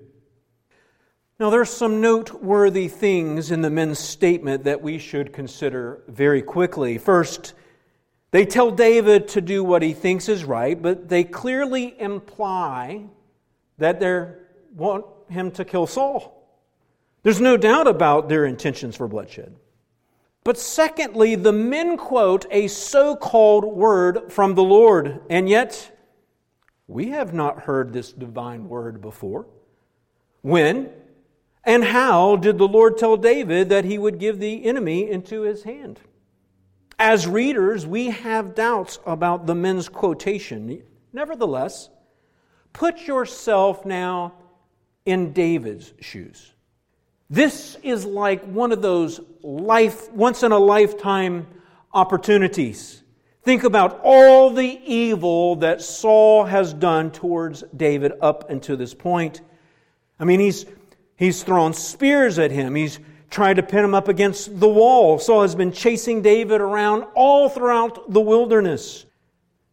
Now, 1.39 1.49
there's 1.49 1.71
some 1.71 2.03
noteworthy 2.03 2.89
things 2.89 3.51
in 3.51 3.63
the 3.63 3.71
men's 3.71 3.99
statement 3.99 4.65
that 4.65 4.83
we 4.83 4.99
should 4.99 5.33
consider 5.33 6.03
very 6.07 6.43
quickly. 6.43 6.99
First, 6.99 7.55
they 8.31 8.45
tell 8.45 8.71
David 8.71 9.29
to 9.29 9.41
do 9.41 9.65
what 9.65 9.81
he 9.81 9.95
thinks 9.95 10.29
is 10.29 10.45
right, 10.45 10.81
but 10.81 11.09
they 11.09 11.25
clearly 11.25 11.99
imply 11.99 13.07
that 13.79 14.01
they 14.01 14.27
want 14.75 15.07
him 15.31 15.51
to 15.53 15.65
kill 15.65 15.87
Saul. 15.87 16.40
There's 17.23 17.41
no 17.41 17.57
doubt 17.57 17.87
about 17.87 18.29
their 18.29 18.45
intentions 18.45 18.97
for 18.97 19.09
bloodshed. 19.09 19.57
But 20.43 20.59
secondly, 20.59 21.35
the 21.35 21.53
men 21.53 21.97
quote 21.99 22.47
a 22.51 22.69
so 22.69 23.15
called 23.15 23.65
word 23.65 24.33
from 24.33 24.55
the 24.55 24.63
Lord, 24.63 25.21
and 25.29 25.49
yet 25.49 25.97
we 26.87 27.11
have 27.11 27.35
not 27.35 27.61
heard 27.61 27.93
this 27.93 28.13
divine 28.13 28.69
word 28.69 29.03
before. 29.03 29.47
When 30.41 30.91
and 31.65 31.85
how 31.85 32.37
did 32.37 32.59
the 32.59 32.69
Lord 32.69 32.97
tell 32.97 33.17
David 33.17 33.69
that 33.69 33.85
he 33.85 33.99
would 33.99 34.19
give 34.19 34.39
the 34.39 34.65
enemy 34.65 35.11
into 35.11 35.43
his 35.43 35.65
hand? 35.65 36.01
As 36.99 37.27
readers, 37.27 37.87
we 37.87 38.07
have 38.07 38.55
doubts 38.55 38.99
about 39.07 39.47
the 39.47 39.55
men's 39.55 39.89
quotation. 39.89 40.83
Nevertheless, 41.13 41.91
put 42.73 43.07
yourself 43.07 43.85
now 43.85 44.35
in 45.05 45.33
David's 45.33 45.93
shoes. 46.01 46.53
This 47.31 47.77
is 47.83 48.05
like 48.05 48.43
one 48.45 48.73
of 48.73 48.83
those 48.83 49.21
life, 49.43 50.13
once 50.13 50.43
in 50.43 50.53
a 50.53 50.59
lifetime 50.59 51.47
opportunities. 51.95 53.03
Think 53.45 53.65
about 53.65 54.01
all 54.03 54.51
the 54.51 54.81
evil 54.85 55.57
that 55.57 55.81
Saul 55.81 56.45
has 56.45 56.75
done 56.75 57.11
towards 57.11 57.65
David 57.75 58.13
up 58.21 58.51
until 58.51 58.77
this 58.77 58.93
point. 58.93 59.41
I 60.19 60.25
mean, 60.25 60.41
he's 60.41 60.67
He's 61.21 61.43
thrown 61.43 61.75
spears 61.75 62.39
at 62.39 62.51
him. 62.51 62.75
He's 62.75 62.99
tried 63.29 63.57
to 63.57 63.63
pin 63.63 63.85
him 63.85 63.95
up 63.95 64.09
against 64.09 64.59
the 64.59 64.67
wall. 64.67 65.19
Saul 65.19 65.43
has 65.43 65.55
been 65.55 65.71
chasing 65.71 66.23
David 66.23 66.63
around 66.63 67.05
all 67.15 67.51
throughout 67.51 68.11
the 68.11 68.23
wilderness. 68.23 69.05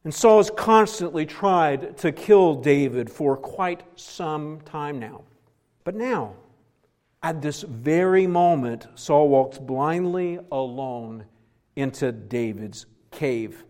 And 0.04 0.14
Saul 0.14 0.40
has 0.40 0.52
constantly 0.52 1.26
tried 1.26 1.98
to 2.00 2.12
kill 2.12 2.56
David 2.56 3.10
for 3.10 3.38
quite 3.38 3.82
some 3.96 4.60
time 4.66 5.00
now. 5.00 5.22
But 5.86 5.96
now, 5.96 6.34
at 7.24 7.42
this 7.42 7.64
very 7.64 8.28
moment, 8.28 8.88
Saul 8.96 9.30
walks 9.30 9.58
blindly 9.58 10.40
alone 10.52 11.26
into 11.76 12.12
David's 12.12 12.86
cave. 13.12 13.64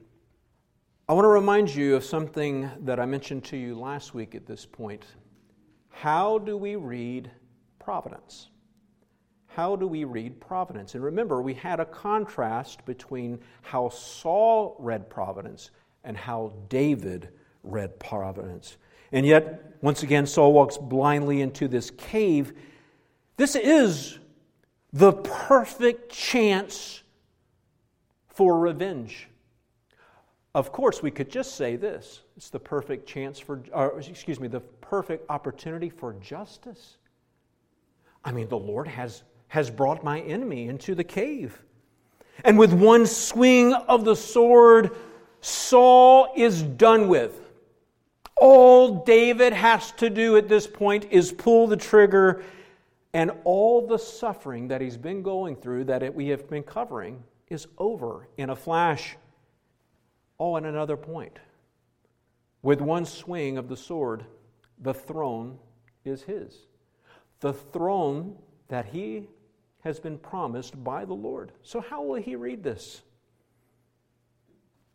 I 1.09 1.13
want 1.13 1.25
to 1.25 1.29
remind 1.29 1.73
you 1.73 1.95
of 1.95 2.03
something 2.03 2.69
that 2.81 2.99
I 2.99 3.05
mentioned 3.05 3.45
to 3.45 3.57
you 3.57 3.79
last 3.79 4.13
week 4.13 4.35
at 4.35 4.45
this 4.45 4.65
point. 4.65 5.05
How 5.89 6.37
do 6.37 6.57
we 6.57 6.75
read 6.75 7.31
providence. 7.87 8.49
How 9.45 9.77
do 9.77 9.87
we 9.87 10.03
read 10.03 10.41
providence? 10.41 10.93
And 10.93 11.01
remember, 11.05 11.41
we 11.41 11.53
had 11.53 11.79
a 11.79 11.85
contrast 11.85 12.83
between 12.83 13.39
how 13.61 13.87
Saul 13.87 14.75
read 14.77 15.09
providence 15.09 15.71
and 16.03 16.17
how 16.17 16.51
David 16.67 17.29
read 17.63 17.97
providence. 17.97 18.75
And 19.13 19.25
yet, 19.25 19.77
once 19.81 20.03
again, 20.03 20.25
Saul 20.25 20.51
walks 20.51 20.77
blindly 20.77 21.39
into 21.39 21.69
this 21.69 21.91
cave. 21.91 22.51
This 23.37 23.55
is 23.55 24.17
the 24.91 25.13
perfect 25.13 26.11
chance 26.11 27.03
for 28.27 28.59
revenge. 28.59 29.29
of 30.55 30.71
course, 30.71 31.03
we 31.03 31.11
could 31.11 31.29
just 31.29 31.55
say 31.55 31.75
this 31.75 32.21
it's 32.35 32.49
the 32.49 32.59
perfect 32.59 33.07
chance 33.07 33.39
for, 33.39 33.61
or, 33.73 33.99
excuse 33.99 34.39
me, 34.39 34.47
the 34.47 34.59
perfect 34.59 35.29
opportunity 35.29 35.89
for 35.89 36.13
justice. 36.13 36.97
I 38.25 38.31
mean, 38.31 38.47
the 38.49 38.57
Lord 38.57 38.87
has, 38.87 39.23
has 39.47 39.69
brought 39.69 40.03
my 40.03 40.19
enemy 40.21 40.67
into 40.67 40.95
the 40.95 41.03
cave. 41.03 41.61
And 42.43 42.57
with 42.57 42.73
one 42.73 43.05
swing 43.05 43.73
of 43.73 44.03
the 44.03 44.15
sword, 44.15 44.95
Saul 45.41 46.33
is 46.35 46.61
done 46.63 47.07
with. 47.07 47.39
All 48.39 49.03
David 49.03 49.53
has 49.53 49.91
to 49.93 50.09
do 50.09 50.37
at 50.37 50.47
this 50.47 50.67
point 50.67 51.07
is 51.09 51.31
pull 51.31 51.67
the 51.67 51.77
trigger, 51.77 52.43
and 53.13 53.31
all 53.43 53.85
the 53.85 53.97
suffering 53.97 54.67
that 54.67 54.81
he's 54.81 54.97
been 54.97 55.21
going 55.21 55.55
through, 55.55 55.85
that 55.85 56.13
we 56.13 56.27
have 56.27 56.49
been 56.49 56.63
covering, 56.63 57.23
is 57.49 57.67
over 57.77 58.27
in 58.37 58.49
a 58.49 58.55
flash. 58.55 59.15
All 60.37 60.57
in 60.57 60.65
another 60.65 60.97
point. 60.97 61.39
With 62.61 62.81
one 62.81 63.05
swing 63.05 63.57
of 63.57 63.69
the 63.69 63.77
sword, 63.77 64.25
the 64.79 64.93
throne 64.93 65.57
is 66.05 66.21
his. 66.23 66.67
The 67.39 67.53
throne 67.53 68.35
that 68.67 68.85
he 68.85 69.29
has 69.81 69.99
been 69.99 70.17
promised 70.17 70.83
by 70.83 71.05
the 71.05 71.13
Lord. 71.13 71.53
So, 71.63 71.79
how 71.79 72.03
will 72.03 72.21
he 72.21 72.35
read 72.35 72.63
this? 72.63 73.01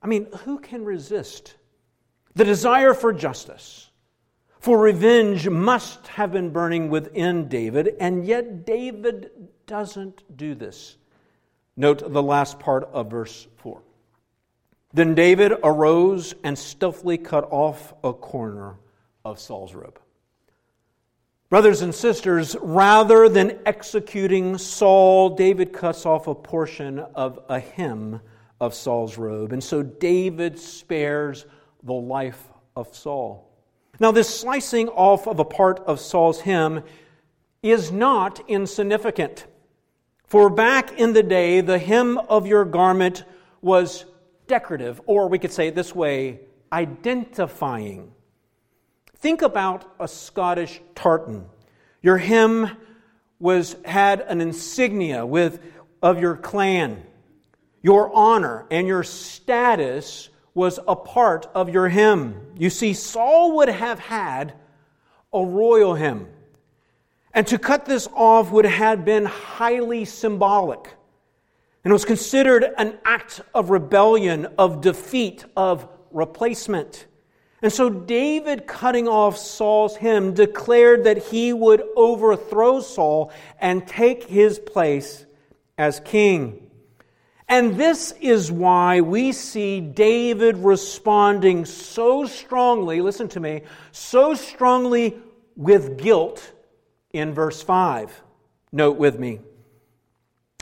I 0.02 0.06
mean, 0.06 0.26
who 0.44 0.58
can 0.58 0.84
resist 0.84 1.54
the 2.34 2.44
desire 2.44 2.92
for 2.92 3.12
justice? 3.12 3.90
For 4.62 4.78
revenge 4.78 5.48
must 5.48 6.06
have 6.06 6.30
been 6.30 6.50
burning 6.50 6.88
within 6.88 7.48
David, 7.48 7.96
and 7.98 8.24
yet 8.24 8.64
David 8.64 9.32
doesn't 9.66 10.36
do 10.36 10.54
this. 10.54 10.96
Note 11.76 12.12
the 12.12 12.22
last 12.22 12.60
part 12.60 12.84
of 12.92 13.10
verse 13.10 13.48
4. 13.56 13.82
Then 14.94 15.16
David 15.16 15.52
arose 15.64 16.32
and 16.44 16.56
stealthily 16.56 17.18
cut 17.18 17.48
off 17.50 17.92
a 18.04 18.12
corner 18.12 18.76
of 19.24 19.40
Saul's 19.40 19.74
robe. 19.74 19.98
Brothers 21.48 21.82
and 21.82 21.92
sisters, 21.92 22.54
rather 22.60 23.28
than 23.28 23.58
executing 23.66 24.58
Saul, 24.58 25.30
David 25.30 25.72
cuts 25.72 26.06
off 26.06 26.28
a 26.28 26.36
portion 26.36 27.00
of 27.00 27.40
a 27.48 27.58
hem 27.58 28.20
of 28.60 28.74
Saul's 28.74 29.18
robe. 29.18 29.52
And 29.52 29.64
so 29.64 29.82
David 29.82 30.56
spares 30.56 31.46
the 31.82 31.94
life 31.94 32.48
of 32.76 32.94
Saul. 32.94 33.51
Now, 34.02 34.10
this 34.10 34.40
slicing 34.40 34.88
off 34.88 35.28
of 35.28 35.38
a 35.38 35.44
part 35.44 35.78
of 35.86 36.00
Saul's 36.00 36.40
hymn 36.40 36.82
is 37.62 37.92
not 37.92 38.40
insignificant. 38.48 39.46
For 40.26 40.50
back 40.50 40.98
in 40.98 41.12
the 41.12 41.22
day, 41.22 41.60
the 41.60 41.78
hem 41.78 42.18
of 42.18 42.48
your 42.48 42.64
garment 42.64 43.22
was 43.60 44.04
decorative, 44.48 45.00
or 45.06 45.28
we 45.28 45.38
could 45.38 45.52
say 45.52 45.68
it 45.68 45.76
this 45.76 45.94
way 45.94 46.40
identifying. 46.72 48.10
Think 49.18 49.40
about 49.40 49.84
a 50.00 50.08
Scottish 50.08 50.80
tartan. 50.96 51.46
Your 52.02 52.18
hem 52.18 52.76
was, 53.38 53.76
had 53.84 54.22
an 54.22 54.40
insignia 54.40 55.24
with, 55.24 55.60
of 56.02 56.20
your 56.20 56.34
clan. 56.34 57.04
Your 57.82 58.12
honor 58.12 58.66
and 58.68 58.88
your 58.88 59.04
status 59.04 60.28
was 60.54 60.78
a 60.86 60.96
part 60.96 61.46
of 61.54 61.68
your 61.68 61.88
hymn. 61.88 62.52
You 62.56 62.70
see, 62.70 62.94
Saul 62.94 63.56
would 63.56 63.68
have 63.68 63.98
had 63.98 64.54
a 65.32 65.44
royal 65.44 65.94
hymn. 65.94 66.28
And 67.34 67.46
to 67.46 67.58
cut 67.58 67.86
this 67.86 68.08
off 68.14 68.50
would 68.50 68.66
have 68.66 69.04
been 69.04 69.24
highly 69.24 70.04
symbolic. 70.04 70.94
And 71.84 71.90
it 71.90 71.94
was 71.94 72.04
considered 72.04 72.66
an 72.76 72.98
act 73.04 73.40
of 73.54 73.70
rebellion, 73.70 74.46
of 74.58 74.82
defeat, 74.82 75.44
of 75.56 75.88
replacement. 76.10 77.06
And 77.62 77.72
so 77.72 77.88
David, 77.88 78.66
cutting 78.66 79.08
off 79.08 79.38
Saul's 79.38 79.96
hymn 79.96 80.34
declared 80.34 81.04
that 81.04 81.18
he 81.18 81.52
would 81.52 81.82
overthrow 81.96 82.80
Saul 82.80 83.32
and 83.60 83.86
take 83.86 84.24
his 84.24 84.58
place 84.58 85.24
as 85.78 86.00
king. 86.00 86.70
And 87.52 87.76
this 87.76 88.14
is 88.18 88.50
why 88.50 89.02
we 89.02 89.30
see 89.32 89.78
David 89.78 90.56
responding 90.56 91.66
so 91.66 92.24
strongly, 92.24 93.02
listen 93.02 93.28
to 93.28 93.40
me, 93.40 93.60
so 93.90 94.32
strongly 94.32 95.18
with 95.54 95.98
guilt 95.98 96.50
in 97.12 97.34
verse 97.34 97.60
5. 97.60 98.22
Note 98.72 98.96
with 98.96 99.18
me, 99.18 99.40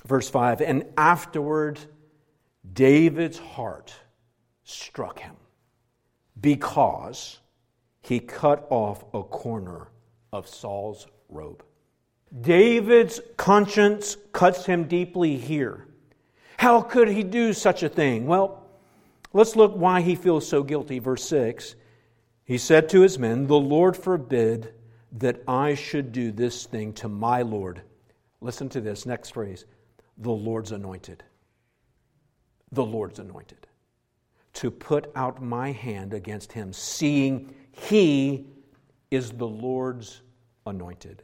verse 0.05 0.29
5 0.31 0.63
And 0.63 0.85
afterward, 0.97 1.79
David's 2.73 3.39
heart 3.39 3.95
struck 4.65 5.21
him 5.21 5.37
because 6.41 7.39
he 8.03 8.19
cut 8.19 8.67
off 8.69 9.05
a 9.15 9.23
corner 9.23 9.93
of 10.33 10.49
Saul's 10.49 11.07
robe. 11.29 11.63
David's 12.41 13.21
conscience 13.37 14.17
cuts 14.33 14.67
him 14.67 14.89
deeply 14.89 15.37
here. 15.37 15.87
How 16.61 16.83
could 16.83 17.09
he 17.09 17.23
do 17.23 17.55
such 17.55 17.83
a 17.83 17.89
thing? 17.89 18.27
Well, 18.27 18.63
let's 19.33 19.57
look 19.57 19.73
why 19.73 20.03
he 20.03 20.15
feels 20.15 20.47
so 20.47 20.63
guilty. 20.63 20.99
Verse 20.99 21.25
6 21.25 21.75
He 22.45 22.59
said 22.59 22.91
to 22.91 23.01
his 23.01 23.19
men, 23.19 23.47
The 23.47 23.59
Lord 23.59 23.97
forbid 23.97 24.75
that 25.13 25.43
I 25.49 25.73
should 25.73 26.13
do 26.13 26.31
this 26.31 26.67
thing 26.67 26.93
to 26.93 27.09
my 27.09 27.41
Lord. 27.41 27.81
Listen 28.43 28.69
to 28.69 28.81
this 28.83 29.07
next 29.07 29.31
phrase 29.31 29.65
the 30.19 30.31
Lord's 30.31 30.71
anointed. 30.71 31.25
The 32.73 32.85
Lord's 32.85 33.21
anointed. 33.21 33.67
To 34.53 34.71
put 34.71 35.11
out 35.17 35.43
my 35.43 35.73
hand 35.73 36.13
against 36.13 36.53
him, 36.53 36.75
seeing 36.75 37.55
he 37.73 38.45
is 39.11 39.31
the 39.31 39.49
Lord's 39.49 40.21
anointed. 40.67 41.23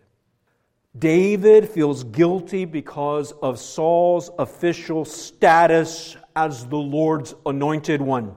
David 0.99 1.69
feels 1.69 2.05
guilty 2.05 2.65
because 2.65 3.33
of 3.43 3.59
Saul's 3.59 4.31
official 4.39 5.05
status 5.05 6.17
as 6.35 6.67
the 6.67 6.77
Lord's 6.77 7.35
anointed 7.45 8.01
one. 8.01 8.35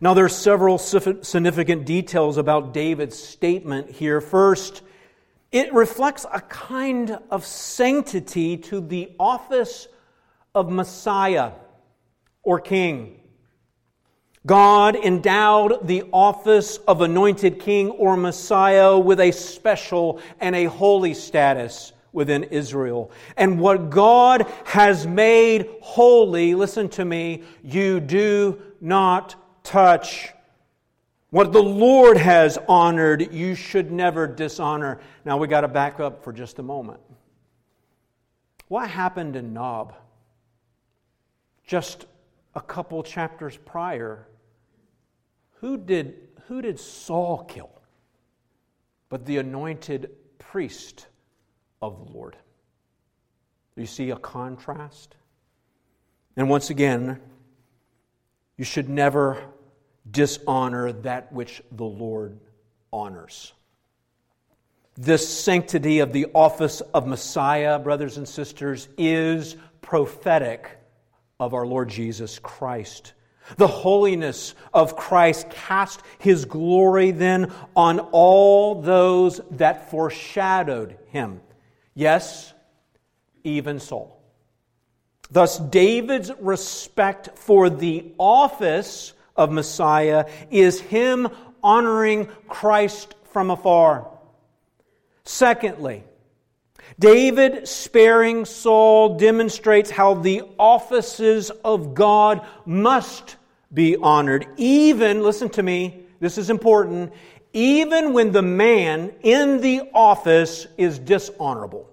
Now, 0.00 0.14
there 0.14 0.24
are 0.24 0.28
several 0.28 0.78
significant 0.78 1.86
details 1.86 2.36
about 2.36 2.72
David's 2.74 3.18
statement 3.18 3.90
here. 3.90 4.20
First, 4.20 4.82
it 5.50 5.72
reflects 5.72 6.26
a 6.32 6.40
kind 6.40 7.18
of 7.30 7.44
sanctity 7.44 8.56
to 8.58 8.80
the 8.80 9.12
office 9.18 9.88
of 10.54 10.70
Messiah 10.70 11.52
or 12.42 12.60
king. 12.60 13.20
God 14.46 14.94
endowed 14.96 15.86
the 15.86 16.04
office 16.12 16.76
of 16.86 17.00
anointed 17.00 17.60
king 17.60 17.90
or 17.90 18.16
Messiah 18.16 18.98
with 18.98 19.20
a 19.20 19.30
special 19.30 20.20
and 20.38 20.54
a 20.54 20.66
holy 20.66 21.14
status 21.14 21.92
within 22.12 22.44
Israel. 22.44 23.10
And 23.36 23.58
what 23.58 23.88
God 23.90 24.46
has 24.64 25.06
made 25.06 25.68
holy, 25.80 26.54
listen 26.54 26.88
to 26.90 27.04
me, 27.04 27.42
you 27.62 28.00
do 28.00 28.60
not 28.80 29.34
touch. 29.64 30.28
What 31.30 31.52
the 31.52 31.62
Lord 31.62 32.18
has 32.18 32.58
honored, 32.68 33.32
you 33.32 33.54
should 33.54 33.90
never 33.90 34.26
dishonor. 34.26 35.00
Now 35.24 35.38
we 35.38 35.48
got 35.48 35.62
to 35.62 35.68
back 35.68 36.00
up 36.00 36.22
for 36.22 36.32
just 36.32 36.58
a 36.58 36.62
moment. 36.62 37.00
What 38.68 38.88
happened 38.90 39.36
in 39.36 39.52
Nob? 39.52 39.94
Just 41.66 42.06
a 42.54 42.60
couple 42.60 43.02
chapters 43.02 43.56
prior, 43.56 44.28
who 45.60 45.76
did, 45.76 46.14
who 46.48 46.62
did 46.62 46.78
Saul 46.78 47.44
kill? 47.44 47.70
But 49.08 49.26
the 49.26 49.38
anointed 49.38 50.10
priest 50.38 51.06
of 51.80 52.06
the 52.06 52.12
Lord. 52.12 52.36
You 53.76 53.86
see 53.86 54.10
a 54.10 54.16
contrast? 54.16 55.16
And 56.36 56.48
once 56.48 56.70
again, 56.70 57.20
you 58.56 58.64
should 58.64 58.88
never 58.88 59.42
dishonor 60.10 60.92
that 60.92 61.32
which 61.32 61.62
the 61.72 61.84
Lord 61.84 62.38
honors. 62.92 63.52
This 64.96 65.28
sanctity 65.28 65.98
of 65.98 66.12
the 66.12 66.26
office 66.34 66.80
of 66.80 67.06
Messiah, 67.06 67.78
brothers 67.80 68.16
and 68.16 68.28
sisters, 68.28 68.88
is 68.96 69.56
prophetic 69.80 70.78
of 71.40 71.52
our 71.52 71.66
Lord 71.66 71.88
Jesus 71.88 72.38
Christ. 72.38 73.12
The 73.56 73.66
holiness 73.66 74.54
of 74.72 74.96
Christ 74.96 75.50
cast 75.50 76.00
his 76.18 76.44
glory 76.44 77.10
then 77.10 77.52
on 77.76 78.00
all 78.00 78.80
those 78.80 79.40
that 79.52 79.90
foreshadowed 79.90 80.96
him. 81.08 81.40
Yes, 81.94 82.52
even 83.44 83.80
Saul. 83.80 84.20
Thus, 85.30 85.58
David's 85.58 86.30
respect 86.40 87.38
for 87.38 87.70
the 87.70 88.12
office 88.18 89.12
of 89.36 89.50
Messiah 89.50 90.28
is 90.50 90.80
him 90.80 91.28
honoring 91.62 92.26
Christ 92.48 93.14
from 93.32 93.50
afar. 93.50 94.10
Secondly, 95.24 96.04
David 96.98 97.66
sparing 97.66 98.44
Saul 98.44 99.16
demonstrates 99.16 99.90
how 99.90 100.14
the 100.14 100.42
offices 100.58 101.50
of 101.64 101.94
God 101.94 102.46
must 102.64 103.36
be 103.72 103.96
honored, 103.96 104.46
even, 104.56 105.22
listen 105.22 105.48
to 105.50 105.62
me, 105.62 106.04
this 106.20 106.38
is 106.38 106.48
important, 106.48 107.12
even 107.52 108.12
when 108.12 108.32
the 108.32 108.42
man 108.42 109.12
in 109.22 109.60
the 109.60 109.82
office 109.92 110.66
is 110.78 110.98
dishonorable. 110.98 111.90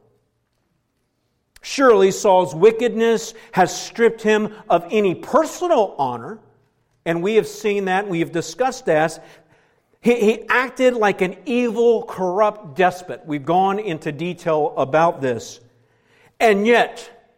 Surely 1.62 2.12
Saul's 2.12 2.56
wickedness 2.56 3.34
has 3.52 3.76
stripped 3.80 4.22
him 4.22 4.54
of 4.70 4.86
any 4.92 5.16
personal 5.16 5.96
honor, 5.98 6.40
and 7.06 7.22
we 7.22 7.36
have 7.36 7.48
seen 7.48 7.86
that, 7.86 8.08
we 8.08 8.20
have 8.20 8.32
discussed 8.32 8.86
that. 8.86 9.24
He, 10.02 10.20
he 10.20 10.50
acted 10.50 10.96
like 10.96 11.22
an 11.22 11.38
evil, 11.46 12.04
corrupt 12.04 12.76
despot. 12.76 13.24
We've 13.26 13.46
gone 13.46 13.80
into 13.80 14.12
detail 14.12 14.74
about 14.76 15.22
this. 15.22 15.60
And 16.40 16.66
yet, 16.66 17.30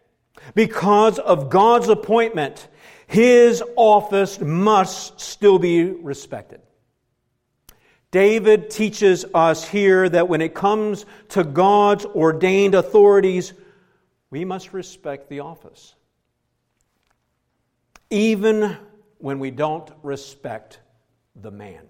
because 0.56 1.20
of 1.20 1.50
God's 1.50 1.90
appointment, 1.90 2.68
his 3.06 3.62
office 3.76 4.40
must 4.40 5.20
still 5.20 5.60
be 5.60 5.84
respected. 5.84 6.62
David 8.12 8.70
teaches 8.70 9.26
us 9.34 9.68
here 9.68 10.08
that 10.08 10.30
when 10.30 10.40
it 10.40 10.54
comes 10.54 11.06
to 11.30 11.44
God's 11.44 12.06
ordained 12.06 12.76
authorities, 12.76 13.54
we 14.30 14.46
must 14.46 14.72
respect 14.72 15.30
the 15.30 15.42
office. 15.42 15.96
Even 18.10 18.78
when 19.18 19.40
we 19.40 19.52
don't 19.52 19.92
respect 20.04 20.80
the 21.36 21.52
man. 21.52 21.88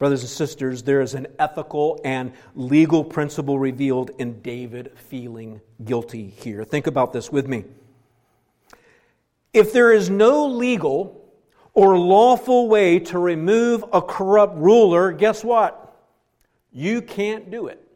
Brothers 0.00 0.22
and 0.22 0.30
sisters, 0.30 0.82
there 0.82 1.02
is 1.02 1.12
an 1.12 1.26
ethical 1.38 2.00
and 2.06 2.32
legal 2.54 3.04
principle 3.04 3.58
revealed 3.58 4.10
in 4.18 4.40
David 4.40 4.92
feeling 4.96 5.60
guilty 5.84 6.26
here. 6.26 6.64
Think 6.64 6.86
about 6.86 7.12
this 7.12 7.30
with 7.30 7.46
me. 7.46 7.64
If 9.52 9.74
there 9.74 9.92
is 9.92 10.08
no 10.08 10.46
legal 10.46 11.22
or 11.74 11.98
lawful 11.98 12.66
way 12.66 13.00
to 13.00 13.18
remove 13.18 13.84
a 13.92 14.00
corrupt 14.00 14.56
ruler, 14.56 15.12
guess 15.12 15.44
what? 15.44 15.94
You 16.72 17.02
can't 17.02 17.50
do 17.50 17.66
it. 17.66 17.86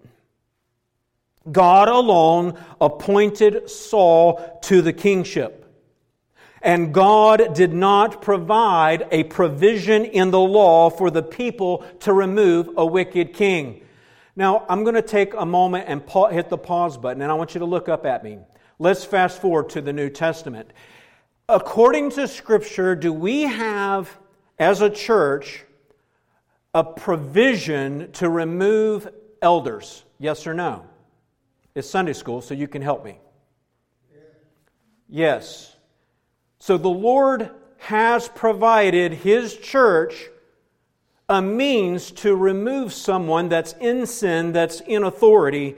God 1.51 1.89
alone 1.89 2.63
appointed 2.83 3.71
Saul 3.71 4.59
to 4.65 4.83
the 4.83 4.93
kingship. 4.93 5.64
And 6.65 6.93
God 6.93 7.55
did 7.55 7.73
not 7.73 8.23
provide 8.23 9.07
a 9.11 9.25
provision 9.25 10.05
in 10.05 10.31
the 10.31 10.41
law 10.41 10.91
for 10.91 11.11
the 11.11 11.23
people 11.23 11.85
to 12.01 12.13
remove 12.13 12.71
a 12.77 12.87
wicked 12.87 13.35
king. 13.35 13.83
Now, 14.35 14.65
I'm 14.69 14.83
going 14.83 14.95
to 14.97 15.03
take 15.03 15.35
a 15.35 15.47
moment 15.47 15.85
and 15.87 16.03
hit 16.33 16.49
the 16.49 16.59
pause 16.59 16.97
button, 16.97 17.23
and 17.23 17.31
I 17.31 17.35
want 17.35 17.55
you 17.55 17.61
to 17.61 17.67
look 17.67 17.89
up 17.89 18.07
at 18.07 18.25
me. 18.25 18.39
Let's 18.79 19.05
fast 19.05 19.41
forward 19.41 19.69
to 19.71 19.81
the 19.81 19.93
New 19.93 20.11
Testament 20.11 20.73
according 21.49 22.11
to 22.11 22.29
Scripture, 22.29 22.95
do 22.95 23.13
we 23.13 23.43
have, 23.43 24.17
as 24.59 24.81
a 24.81 24.91
church, 24.91 25.65
a 26.73 26.85
provision 26.85 28.11
to 28.13 28.29
remove 28.29 29.09
elders? 29.43 30.05
Yes 30.19 30.47
or 30.47 30.55
no? 30.55 30.87
It's 31.75 31.89
Sunday 31.89 32.13
school, 32.13 32.41
so 32.41 32.55
you 32.55 32.69
can 32.69 32.83
help 32.83 33.05
me. 33.05 33.19
Yes. 35.09 35.74
So 36.65 36.79
the 36.79 36.89
Lord 36.89 37.51
has 37.77 38.27
provided 38.27 39.13
His 39.13 39.55
church 39.55 40.31
a 41.29 41.43
means 41.43 42.11
to 42.13 42.35
remove 42.35 42.95
someone 42.95 43.51
that's 43.51 43.75
in 43.83 44.07
sin, 44.07 44.53
that's 44.53 44.81
in 44.81 45.03
authority 45.03 45.77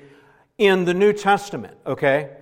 in 0.58 0.84
the 0.84 0.94
New 0.94 1.12
Testament, 1.12 1.76
okay? 1.84 2.36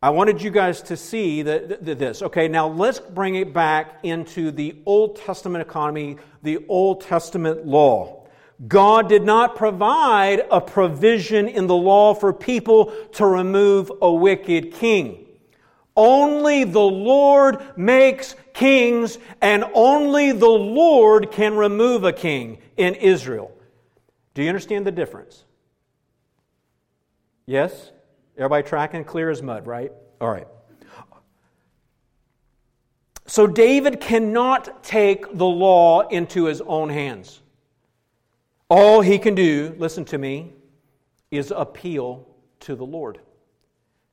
I 0.00 0.10
wanted 0.10 0.40
you 0.40 0.52
guys 0.52 0.82
to 0.82 0.96
see 0.96 1.42
that, 1.42 1.84
this. 1.84 2.22
Okay, 2.22 2.46
now 2.46 2.68
let's 2.68 3.00
bring 3.00 3.34
it 3.34 3.52
back 3.52 3.98
into 4.04 4.52
the 4.52 4.76
Old 4.86 5.16
Testament 5.16 5.62
economy, 5.62 6.18
the 6.44 6.64
Old 6.68 7.00
Testament 7.00 7.66
law. 7.66 8.28
God 8.68 9.08
did 9.08 9.24
not 9.24 9.56
provide 9.56 10.46
a 10.48 10.60
provision 10.60 11.48
in 11.48 11.66
the 11.66 11.74
law 11.74 12.14
for 12.14 12.32
people 12.32 12.92
to 13.14 13.26
remove 13.26 13.90
a 14.00 14.12
wicked 14.12 14.74
king. 14.74 15.25
Only 15.96 16.64
the 16.64 16.78
Lord 16.78 17.62
makes 17.76 18.34
kings, 18.52 19.18
and 19.40 19.64
only 19.74 20.32
the 20.32 20.46
Lord 20.46 21.30
can 21.30 21.56
remove 21.56 22.04
a 22.04 22.12
king 22.12 22.58
in 22.76 22.94
Israel. 22.94 23.50
Do 24.34 24.42
you 24.42 24.48
understand 24.48 24.86
the 24.86 24.92
difference? 24.92 25.44
Yes? 27.46 27.92
Everybody 28.36 28.68
tracking 28.68 29.04
clear 29.04 29.30
as 29.30 29.42
mud, 29.42 29.66
right? 29.66 29.92
All 30.20 30.30
right. 30.30 30.46
So 33.26 33.46
David 33.46 34.00
cannot 34.00 34.84
take 34.84 35.36
the 35.36 35.46
law 35.46 36.02
into 36.08 36.44
his 36.44 36.60
own 36.60 36.90
hands. 36.90 37.40
All 38.68 39.00
he 39.00 39.18
can 39.18 39.34
do, 39.34 39.74
listen 39.78 40.04
to 40.06 40.18
me, 40.18 40.52
is 41.30 41.52
appeal 41.54 42.28
to 42.60 42.76
the 42.76 42.86
Lord. 42.86 43.20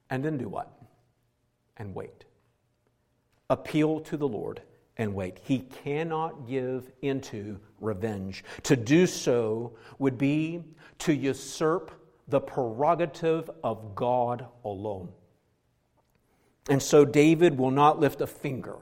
And 0.10 0.24
then 0.24 0.38
do 0.38 0.50
what? 0.50 0.72
And 1.77 1.95
wait. 1.95 2.25
Appeal 3.49 3.99
to 4.01 4.17
the 4.17 4.27
Lord 4.27 4.62
and 4.97 5.13
wait. 5.13 5.39
He 5.43 5.59
cannot 5.59 6.47
give 6.47 6.91
into 7.01 7.59
revenge. 7.79 8.43
To 8.63 8.75
do 8.75 9.07
so 9.07 9.73
would 9.99 10.17
be 10.17 10.62
to 10.99 11.13
usurp 11.13 11.91
the 12.27 12.39
prerogative 12.39 13.49
of 13.63 13.95
God 13.95 14.45
alone. 14.63 15.09
And 16.69 16.81
so 16.81 17.03
David 17.03 17.57
will 17.57 17.71
not 17.71 17.99
lift 17.99 18.21
a 18.21 18.27
finger 18.27 18.77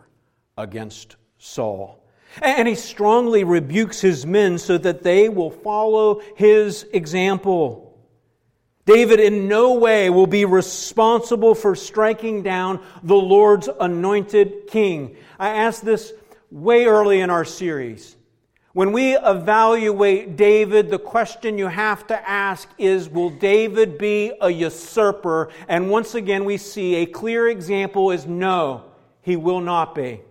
against 0.57 1.15
Saul. 1.37 2.03
And 2.41 2.67
he 2.67 2.75
strongly 2.75 3.43
rebukes 3.43 3.99
his 3.99 4.25
men 4.25 4.57
so 4.57 4.77
that 4.77 5.03
they 5.03 5.27
will 5.27 5.51
follow 5.51 6.21
his 6.35 6.85
example. 6.93 7.90
David 8.85 9.19
in 9.19 9.47
no 9.47 9.75
way 9.75 10.09
will 10.09 10.27
be 10.27 10.45
responsible 10.45 11.53
for 11.53 11.75
striking 11.75 12.41
down 12.41 12.83
the 13.03 13.15
Lord's 13.15 13.69
anointed 13.79 14.67
king. 14.67 15.15
I 15.37 15.49
asked 15.49 15.85
this 15.85 16.13
way 16.49 16.85
early 16.85 17.21
in 17.21 17.29
our 17.29 17.45
series. 17.45 18.15
When 18.73 18.93
we 18.93 19.17
evaluate 19.17 20.37
David, 20.37 20.89
the 20.89 20.99
question 20.99 21.57
you 21.57 21.67
have 21.67 22.07
to 22.07 22.29
ask 22.29 22.69
is 22.77 23.09
Will 23.09 23.29
David 23.29 23.97
be 23.97 24.31
a 24.39 24.49
usurper? 24.49 25.49
And 25.67 25.89
once 25.89 26.15
again, 26.15 26.45
we 26.45 26.57
see 26.57 26.95
a 26.95 27.05
clear 27.05 27.49
example 27.49 28.11
is 28.11 28.25
no, 28.25 28.85
he 29.21 29.35
will 29.35 29.59
not 29.59 29.93
be. 29.93 30.21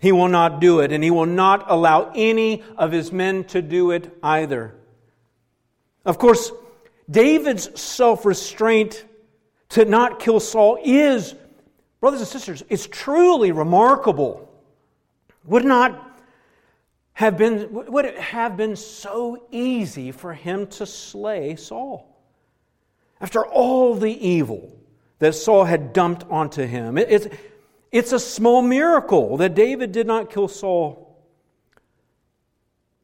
He 0.00 0.12
will 0.12 0.28
not 0.28 0.60
do 0.60 0.80
it, 0.80 0.92
and 0.92 1.02
he 1.02 1.10
will 1.10 1.26
not 1.26 1.64
allow 1.68 2.12
any 2.14 2.62
of 2.76 2.92
his 2.92 3.12
men 3.12 3.44
to 3.44 3.62
do 3.62 3.90
it 3.92 4.16
either. 4.22 4.74
Of 6.04 6.18
course, 6.18 6.52
David's 7.10 7.80
self 7.80 8.24
restraint 8.24 9.04
to 9.70 9.84
not 9.84 10.18
kill 10.18 10.40
Saul 10.40 10.78
is, 10.82 11.34
brothers 12.00 12.20
and 12.20 12.28
sisters, 12.28 12.62
it's 12.68 12.86
truly 12.86 13.52
remarkable. 13.52 14.44
Would 15.44 15.64
not 15.64 16.20
have 17.14 17.36
been, 17.36 17.68
would 17.70 18.04
it 18.04 18.18
have 18.18 18.56
been 18.56 18.76
so 18.76 19.46
easy 19.50 20.12
for 20.12 20.34
him 20.34 20.66
to 20.68 20.86
slay 20.86 21.56
Saul? 21.56 22.06
After 23.20 23.44
all 23.46 23.94
the 23.94 24.26
evil 24.26 24.76
that 25.18 25.34
Saul 25.34 25.64
had 25.64 25.92
dumped 25.92 26.24
onto 26.30 26.64
him, 26.64 26.96
it's, 26.98 27.26
it's 27.90 28.12
a 28.12 28.20
small 28.20 28.62
miracle 28.62 29.38
that 29.38 29.54
David 29.54 29.92
did 29.92 30.06
not 30.06 30.30
kill 30.30 30.48
Saul. 30.48 31.07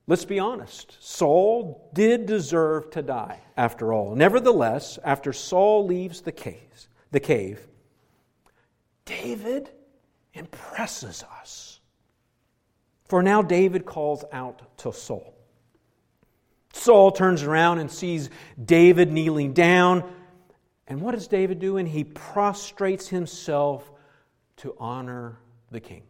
Let's 0.06 0.24
be 0.24 0.38
honest. 0.38 0.98
Saul 1.00 1.90
did 1.94 2.26
deserve 2.26 2.90
to 2.90 3.02
die, 3.02 3.40
after 3.56 3.92
all. 3.92 4.14
Nevertheless, 4.14 4.98
after 5.02 5.32
Saul 5.32 5.86
leaves 5.86 6.20
the 6.20 6.32
cave, 6.32 6.88
the 7.10 7.20
cave 7.20 7.66
David 9.06 9.70
impresses 10.34 11.24
us 11.40 11.74
for 13.06 13.22
now, 13.22 13.42
David 13.42 13.84
calls 13.84 14.24
out 14.32 14.76
to 14.78 14.92
Saul. 14.92 15.34
Saul 16.72 17.12
turns 17.12 17.42
around 17.42 17.78
and 17.78 17.90
sees 17.90 18.30
David 18.62 19.12
kneeling 19.12 19.52
down. 19.52 20.10
And 20.88 21.00
what 21.00 21.14
is 21.14 21.28
David 21.28 21.58
doing? 21.58 21.86
He 21.86 22.04
prostrates 22.04 23.08
himself 23.08 23.90
to 24.58 24.74
honor 24.78 25.38
the 25.70 25.80
king. 25.80 26.02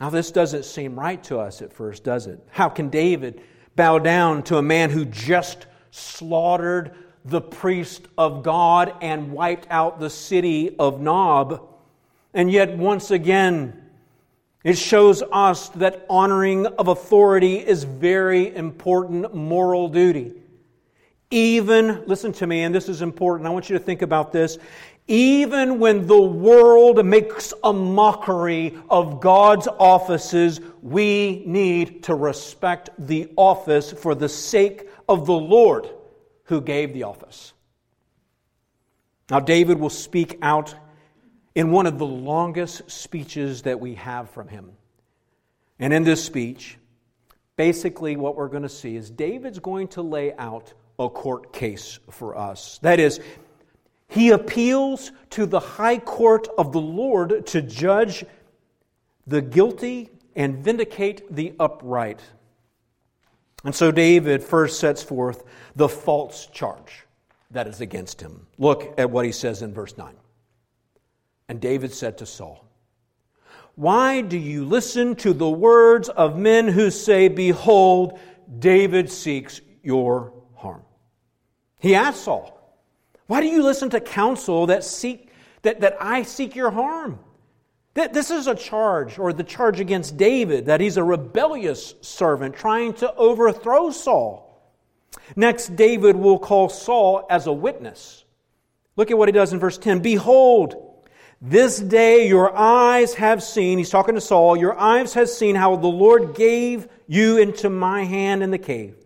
Now, 0.00 0.08
this 0.08 0.30
doesn't 0.30 0.64
seem 0.64 0.98
right 0.98 1.22
to 1.24 1.38
us 1.38 1.60
at 1.60 1.74
first, 1.74 2.04
does 2.04 2.26
it? 2.26 2.40
How 2.50 2.70
can 2.70 2.88
David 2.88 3.42
bow 3.76 3.98
down 3.98 4.42
to 4.44 4.56
a 4.56 4.62
man 4.62 4.88
who 4.88 5.04
just 5.04 5.66
slaughtered 5.90 6.94
the 7.26 7.42
priest 7.42 8.08
of 8.16 8.42
God 8.42 8.94
and 9.02 9.30
wiped 9.30 9.66
out 9.70 10.00
the 10.00 10.08
city 10.08 10.74
of 10.78 11.02
Nob? 11.02 11.68
And 12.32 12.50
yet, 12.50 12.78
once 12.78 13.10
again, 13.10 13.90
it 14.64 14.78
shows 14.78 15.22
us 15.32 15.68
that 15.70 16.06
honoring 16.08 16.66
of 16.66 16.88
authority 16.88 17.56
is 17.56 17.84
very 17.84 18.54
important 18.54 19.34
moral 19.34 19.88
duty. 19.88 20.32
Even, 21.30 22.04
listen 22.06 22.32
to 22.32 22.46
me, 22.46 22.62
and 22.62 22.74
this 22.74 22.88
is 22.88 23.02
important, 23.02 23.46
I 23.46 23.50
want 23.50 23.68
you 23.68 23.78
to 23.78 23.84
think 23.84 24.02
about 24.02 24.32
this. 24.32 24.58
Even 25.10 25.80
when 25.80 26.06
the 26.06 26.20
world 26.20 27.04
makes 27.04 27.52
a 27.64 27.72
mockery 27.72 28.78
of 28.88 29.20
God's 29.20 29.66
offices, 29.66 30.60
we 30.82 31.42
need 31.46 32.04
to 32.04 32.14
respect 32.14 32.90
the 32.96 33.28
office 33.34 33.90
for 33.90 34.14
the 34.14 34.28
sake 34.28 34.88
of 35.08 35.26
the 35.26 35.32
Lord 35.32 35.90
who 36.44 36.60
gave 36.60 36.94
the 36.94 37.02
office. 37.02 37.52
Now, 39.28 39.40
David 39.40 39.80
will 39.80 39.90
speak 39.90 40.38
out 40.42 40.76
in 41.56 41.72
one 41.72 41.86
of 41.86 41.98
the 41.98 42.06
longest 42.06 42.88
speeches 42.88 43.62
that 43.62 43.80
we 43.80 43.96
have 43.96 44.30
from 44.30 44.46
him. 44.46 44.70
And 45.80 45.92
in 45.92 46.04
this 46.04 46.22
speech, 46.22 46.78
basically 47.56 48.14
what 48.14 48.36
we're 48.36 48.46
going 48.46 48.62
to 48.62 48.68
see 48.68 48.94
is 48.94 49.10
David's 49.10 49.58
going 49.58 49.88
to 49.88 50.02
lay 50.02 50.32
out 50.34 50.72
a 51.00 51.08
court 51.08 51.52
case 51.52 51.98
for 52.10 52.38
us. 52.38 52.78
That 52.82 53.00
is, 53.00 53.18
he 54.10 54.30
appeals 54.30 55.12
to 55.30 55.46
the 55.46 55.60
high 55.60 55.98
court 55.98 56.48
of 56.58 56.72
the 56.72 56.80
Lord 56.80 57.46
to 57.46 57.62
judge 57.62 58.24
the 59.24 59.40
guilty 59.40 60.10
and 60.34 60.58
vindicate 60.58 61.32
the 61.34 61.54
upright. 61.60 62.20
And 63.62 63.72
so 63.72 63.92
David 63.92 64.42
first 64.42 64.80
sets 64.80 65.00
forth 65.00 65.44
the 65.76 65.88
false 65.88 66.46
charge 66.46 67.06
that 67.52 67.68
is 67.68 67.80
against 67.80 68.20
him. 68.20 68.48
Look 68.58 68.94
at 68.98 69.10
what 69.10 69.24
he 69.24 69.30
says 69.30 69.62
in 69.62 69.72
verse 69.72 69.96
9. 69.96 70.12
And 71.48 71.60
David 71.60 71.92
said 71.92 72.18
to 72.18 72.26
Saul, 72.26 72.66
Why 73.76 74.22
do 74.22 74.36
you 74.36 74.64
listen 74.64 75.14
to 75.16 75.32
the 75.32 75.48
words 75.48 76.08
of 76.08 76.36
men 76.36 76.66
who 76.66 76.90
say, 76.90 77.28
Behold, 77.28 78.18
David 78.58 79.08
seeks 79.08 79.60
your 79.84 80.32
harm? 80.56 80.82
He 81.78 81.94
asked 81.94 82.24
Saul, 82.24 82.59
why 83.30 83.40
do 83.40 83.46
you 83.46 83.62
listen 83.62 83.90
to 83.90 84.00
counsel 84.00 84.66
that 84.66 84.82
seek 84.82 85.30
that, 85.62 85.82
that 85.82 85.96
I 86.00 86.24
seek 86.24 86.56
your 86.56 86.72
harm? 86.72 87.20
That 87.94 88.12
this 88.12 88.28
is 88.28 88.48
a 88.48 88.56
charge, 88.56 89.20
or 89.20 89.32
the 89.32 89.44
charge 89.44 89.78
against 89.78 90.16
David, 90.16 90.66
that 90.66 90.80
he's 90.80 90.96
a 90.96 91.04
rebellious 91.04 91.94
servant 92.00 92.56
trying 92.56 92.94
to 92.94 93.14
overthrow 93.14 93.92
Saul. 93.92 94.60
Next, 95.36 95.76
David 95.76 96.16
will 96.16 96.40
call 96.40 96.68
Saul 96.70 97.24
as 97.30 97.46
a 97.46 97.52
witness. 97.52 98.24
Look 98.96 99.12
at 99.12 99.18
what 99.18 99.28
he 99.28 99.32
does 99.32 99.52
in 99.52 99.60
verse 99.60 99.78
10. 99.78 100.00
Behold, 100.00 101.06
this 101.40 101.78
day 101.78 102.26
your 102.26 102.52
eyes 102.56 103.14
have 103.14 103.44
seen, 103.44 103.78
he's 103.78 103.90
talking 103.90 104.16
to 104.16 104.20
Saul, 104.20 104.56
your 104.56 104.76
eyes 104.76 105.14
have 105.14 105.28
seen 105.28 105.54
how 105.54 105.76
the 105.76 105.86
Lord 105.86 106.34
gave 106.34 106.88
you 107.06 107.38
into 107.38 107.70
my 107.70 108.02
hand 108.02 108.42
in 108.42 108.50
the 108.50 108.58
cave. 108.58 108.99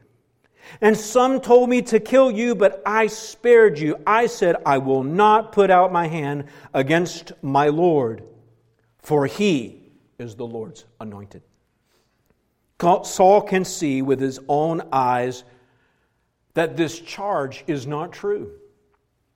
And 0.81 0.97
some 0.97 1.41
told 1.41 1.69
me 1.69 1.83
to 1.83 2.01
kill 2.01 2.31
you, 2.31 2.55
but 2.55 2.83
I 2.85 3.07
spared 3.07 3.79
you. 3.79 3.97
I 4.07 4.27
said, 4.27 4.57
I 4.67 4.79
will 4.79 5.03
not 5.05 5.53
put 5.53 5.71
out 5.71 5.93
my 5.93 6.07
hand 6.09 6.45
against 6.73 7.33
my 7.43 7.69
Lord, 7.69 8.23
for 8.99 9.27
he 9.27 9.83
is 10.19 10.35
the 10.35 10.47
Lord's 10.47 10.85
anointed. 11.01 11.43
Saul 12.81 13.41
can 13.43 13.65
see 13.65 14.03
with 14.03 14.21
his 14.21 14.41
own 14.49 14.83
eyes 14.93 15.45
that 16.55 16.77
this 16.77 17.01
charge 17.01 17.65
is 17.67 17.87
not 17.87 18.13
true. 18.13 18.53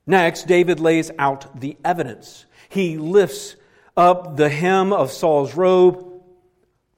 Next, 0.06 0.46
David 0.46 0.80
lays 0.80 1.10
out 1.18 1.60
the 1.60 1.76
evidence. 1.84 2.46
He 2.68 2.98
lifts 2.98 3.56
up 3.96 4.36
the 4.36 4.48
hem 4.48 4.92
of 4.92 5.10
Saul's 5.12 5.54
robe. 5.54 6.22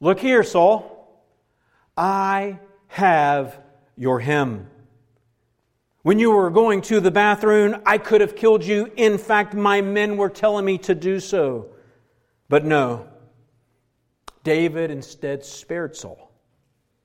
Look 0.01 0.21
here, 0.21 0.43
Saul. 0.43 1.25
I 1.97 2.59
have 2.89 3.59
your 4.01 4.19
hem. 4.19 4.67
When 6.01 6.19
you 6.19 6.31
were 6.31 6.49
going 6.49 6.81
to 6.83 7.01
the 7.01 7.11
bathroom, 7.11 7.83
I 7.85 7.99
could 7.99 8.23
have 8.23 8.35
killed 8.35 8.65
you. 8.65 8.91
In 8.97 9.19
fact, 9.19 9.53
my 9.53 9.83
men 9.83 10.17
were 10.17 10.31
telling 10.31 10.65
me 10.65 10.79
to 10.79 10.95
do 10.95 11.21
so. 11.21 11.69
But 12.49 12.65
no, 12.65 13.07
David 14.43 14.91
instead 14.91 15.45
spared 15.45 15.95
Saul, 15.95 16.33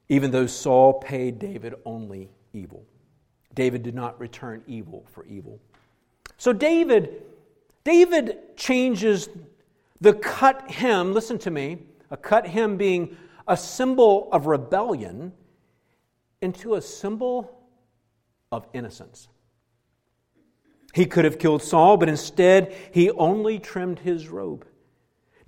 even 0.08 0.31
though 0.31 0.45
Saul 0.45 0.93
paid 0.93 1.38
David 1.38 1.75
only 1.84 2.29
evil. 2.53 2.86
David 3.53 3.84
did 3.84 3.93
not 3.93 4.17
return 4.17 4.63
evil 4.65 5.05
for 5.12 5.25
evil. 5.25 5.60
So 6.38 6.53
David, 6.53 7.23
David 7.84 8.55
changes 8.55 9.27
the 9.99 10.13
cut 10.13 10.71
hem, 10.71 11.13
listen 11.13 11.39
to 11.39 11.51
me, 11.51 11.79
a 12.10 12.15
cut 12.15 12.47
hem 12.47 12.77
being 12.77 13.17
a 13.49 13.58
symbol 13.58 14.29
of 14.31 14.45
rebellion 14.45 15.34
into 16.45 16.75
a 16.75 16.81
symbol 16.81 17.51
of 18.51 18.67
innocence. 18.71 19.27
He 20.93 21.05
could 21.05 21.25
have 21.25 21.39
killed 21.39 21.62
Saul, 21.62 21.97
but 21.97 22.08
instead 22.08 22.73
he 22.93 23.12
only 23.12 23.60
trimmed 23.60 23.99
his 23.99 24.29
robe. 24.29 24.65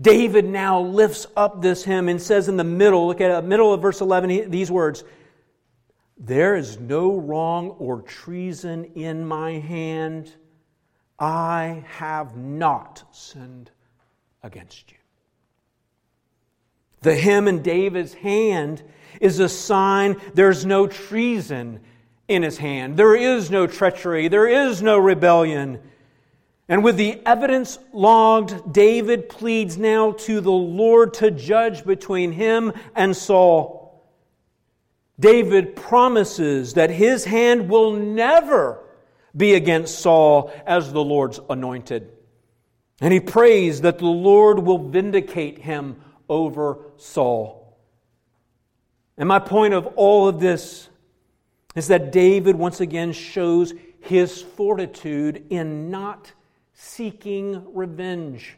David 0.01 0.43
now 0.43 0.81
lifts 0.81 1.25
up 1.37 1.61
this 1.61 1.83
hymn 1.83 2.09
and 2.09 2.21
says 2.21 2.49
in 2.49 2.57
the 2.57 2.63
middle, 2.63 3.07
look 3.07 3.21
at 3.21 3.41
the 3.41 3.47
middle 3.47 3.73
of 3.73 3.81
verse 3.81 4.01
11, 4.01 4.51
these 4.51 4.69
words 4.69 5.03
There 6.17 6.55
is 6.55 6.79
no 6.79 7.15
wrong 7.15 7.69
or 7.69 8.01
treason 8.01 8.85
in 8.95 9.25
my 9.25 9.51
hand. 9.51 10.33
I 11.19 11.85
have 11.87 12.35
not 12.35 13.03
sinned 13.11 13.71
against 14.43 14.91
you. 14.91 14.97
The 17.01 17.15
hymn 17.15 17.47
in 17.47 17.61
David's 17.61 18.15
hand 18.15 18.83
is 19.21 19.39
a 19.39 19.49
sign 19.49 20.21
there's 20.33 20.65
no 20.65 20.87
treason 20.87 21.79
in 22.27 22.43
his 22.43 22.57
hand. 22.57 22.97
There 22.97 23.15
is 23.15 23.49
no 23.49 23.67
treachery. 23.67 24.27
There 24.27 24.47
is 24.47 24.81
no 24.81 24.97
rebellion. 24.97 25.79
And 26.69 26.83
with 26.83 26.97
the 26.97 27.21
evidence 27.25 27.79
logged, 27.93 28.73
David 28.73 29.29
pleads 29.29 29.77
now 29.77 30.11
to 30.11 30.41
the 30.41 30.51
Lord 30.51 31.13
to 31.15 31.31
judge 31.31 31.85
between 31.85 32.33
him 32.33 32.73
and 32.95 33.15
Saul. 33.15 34.03
David 35.19 35.75
promises 35.75 36.73
that 36.73 36.89
his 36.89 37.25
hand 37.25 37.69
will 37.69 37.93
never 37.93 38.83
be 39.35 39.53
against 39.53 39.99
Saul 39.99 40.51
as 40.65 40.91
the 40.91 41.03
Lord's 41.03 41.39
anointed. 41.49 42.11
And 42.99 43.13
he 43.13 43.19
prays 43.19 43.81
that 43.81 43.99
the 43.99 44.05
Lord 44.05 44.59
will 44.59 44.89
vindicate 44.89 45.59
him 45.59 46.01
over 46.27 46.79
Saul. 46.97 47.56
And 49.17 49.27
my 49.27 49.39
point 49.39 49.73
of 49.73 49.87
all 49.95 50.27
of 50.27 50.39
this 50.39 50.89
is 51.75 51.87
that 51.87 52.11
David 52.11 52.55
once 52.55 52.81
again 52.81 53.13
shows 53.13 53.73
his 53.99 54.41
fortitude 54.41 55.45
in 55.49 55.89
not 55.89 56.31
seeking 56.73 57.73
revenge. 57.73 58.57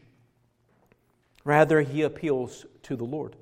Rather, 1.45 1.81
he 1.81 2.01
appeals 2.01 2.65
to 2.83 2.95
the 2.95 3.05
Lord 3.05 3.35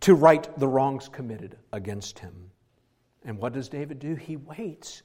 to 0.00 0.14
right 0.14 0.46
the 0.58 0.68
wrongs 0.68 1.08
committed 1.08 1.56
against 1.72 2.18
him. 2.18 2.50
And 3.24 3.38
what 3.38 3.54
does 3.54 3.68
David 3.68 4.00
do? 4.00 4.14
He 4.14 4.36
waits. 4.36 5.02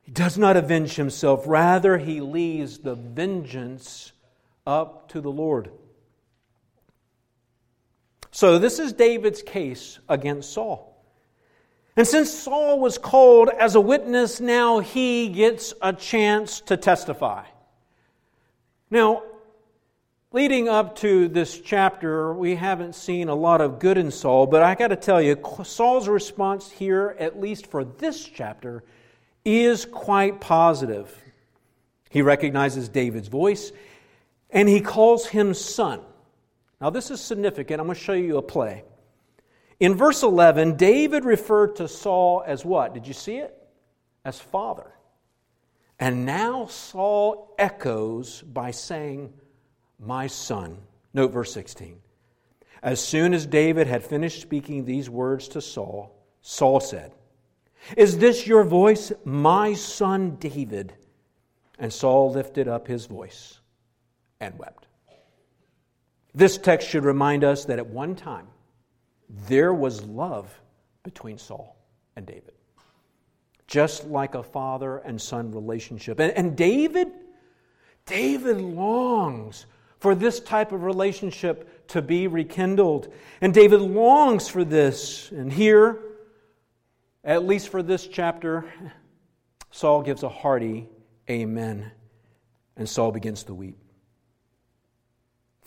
He 0.00 0.10
does 0.10 0.36
not 0.36 0.56
avenge 0.56 0.96
himself. 0.96 1.44
Rather, 1.46 1.98
he 1.98 2.20
leaves 2.20 2.78
the 2.78 2.96
vengeance 2.96 4.12
up 4.66 5.08
to 5.10 5.20
the 5.20 5.30
Lord. 5.30 5.70
So, 8.30 8.58
this 8.58 8.78
is 8.78 8.92
David's 8.92 9.42
case 9.42 9.98
against 10.08 10.52
Saul. 10.52 10.88
And 11.96 12.06
since 12.06 12.30
Saul 12.30 12.78
was 12.78 12.96
called 12.96 13.48
as 13.48 13.74
a 13.74 13.80
witness, 13.80 14.40
now 14.40 14.78
he 14.78 15.28
gets 15.28 15.74
a 15.82 15.92
chance 15.92 16.60
to 16.62 16.76
testify. 16.76 17.44
Now, 18.90 19.24
leading 20.30 20.68
up 20.68 20.96
to 20.98 21.26
this 21.26 21.60
chapter, 21.60 22.32
we 22.32 22.54
haven't 22.54 22.94
seen 22.94 23.28
a 23.28 23.34
lot 23.34 23.60
of 23.60 23.80
good 23.80 23.98
in 23.98 24.10
Saul, 24.10 24.46
but 24.46 24.62
I 24.62 24.76
got 24.76 24.88
to 24.88 24.96
tell 24.96 25.20
you, 25.20 25.42
Saul's 25.64 26.06
response 26.06 26.70
here, 26.70 27.16
at 27.18 27.40
least 27.40 27.66
for 27.66 27.82
this 27.82 28.24
chapter, 28.24 28.84
is 29.44 29.84
quite 29.84 30.40
positive. 30.40 31.16
He 32.10 32.22
recognizes 32.22 32.88
David's 32.88 33.28
voice 33.28 33.72
and 34.50 34.68
he 34.68 34.80
calls 34.80 35.26
him 35.26 35.52
son. 35.52 36.00
Now, 36.80 36.90
this 36.90 37.10
is 37.10 37.20
significant. 37.20 37.80
I'm 37.80 37.86
going 37.86 37.96
to 37.96 38.02
show 38.02 38.12
you 38.12 38.38
a 38.38 38.42
play. 38.42 38.84
In 39.80 39.94
verse 39.94 40.22
11, 40.22 40.76
David 40.76 41.24
referred 41.24 41.76
to 41.76 41.88
Saul 41.88 42.42
as 42.46 42.64
what? 42.64 42.94
Did 42.94 43.06
you 43.06 43.14
see 43.14 43.36
it? 43.36 43.54
As 44.24 44.40
father. 44.40 44.92
And 46.00 46.24
now 46.24 46.66
Saul 46.66 47.54
echoes 47.58 48.42
by 48.42 48.70
saying, 48.70 49.32
My 49.98 50.26
son. 50.26 50.78
Note 51.14 51.32
verse 51.32 51.52
16. 51.52 52.00
As 52.82 53.00
soon 53.00 53.34
as 53.34 53.46
David 53.46 53.86
had 53.86 54.04
finished 54.04 54.40
speaking 54.40 54.84
these 54.84 55.10
words 55.10 55.48
to 55.48 55.60
Saul, 55.60 56.14
Saul 56.42 56.80
said, 56.80 57.12
Is 57.96 58.18
this 58.18 58.46
your 58.46 58.64
voice, 58.64 59.12
my 59.24 59.74
son 59.74 60.36
David? 60.36 60.94
And 61.78 61.92
Saul 61.92 62.32
lifted 62.32 62.68
up 62.68 62.86
his 62.86 63.06
voice 63.06 63.60
and 64.40 64.58
wept. 64.58 64.87
This 66.34 66.58
text 66.58 66.88
should 66.88 67.04
remind 67.04 67.44
us 67.44 67.64
that 67.66 67.78
at 67.78 67.86
one 67.86 68.14
time 68.14 68.46
there 69.48 69.72
was 69.72 70.02
love 70.04 70.60
between 71.02 71.38
Saul 71.38 71.76
and 72.16 72.26
David, 72.26 72.54
just 73.66 74.06
like 74.06 74.34
a 74.34 74.42
father 74.42 74.98
and 74.98 75.20
son 75.20 75.52
relationship. 75.52 76.20
And, 76.20 76.32
and 76.32 76.56
David, 76.56 77.08
David 78.06 78.60
longs 78.60 79.66
for 79.98 80.14
this 80.14 80.40
type 80.40 80.72
of 80.72 80.84
relationship 80.84 81.88
to 81.88 82.02
be 82.02 82.26
rekindled. 82.26 83.12
And 83.40 83.52
David 83.52 83.80
longs 83.80 84.48
for 84.48 84.64
this. 84.64 85.30
And 85.30 85.52
here, 85.52 85.98
at 87.24 87.44
least 87.44 87.68
for 87.68 87.82
this 87.82 88.06
chapter, 88.06 88.64
Saul 89.70 90.02
gives 90.02 90.22
a 90.22 90.28
hearty 90.28 90.88
amen. 91.28 91.90
And 92.76 92.88
Saul 92.88 93.10
begins 93.10 93.42
to 93.44 93.54
weep. 93.54 93.76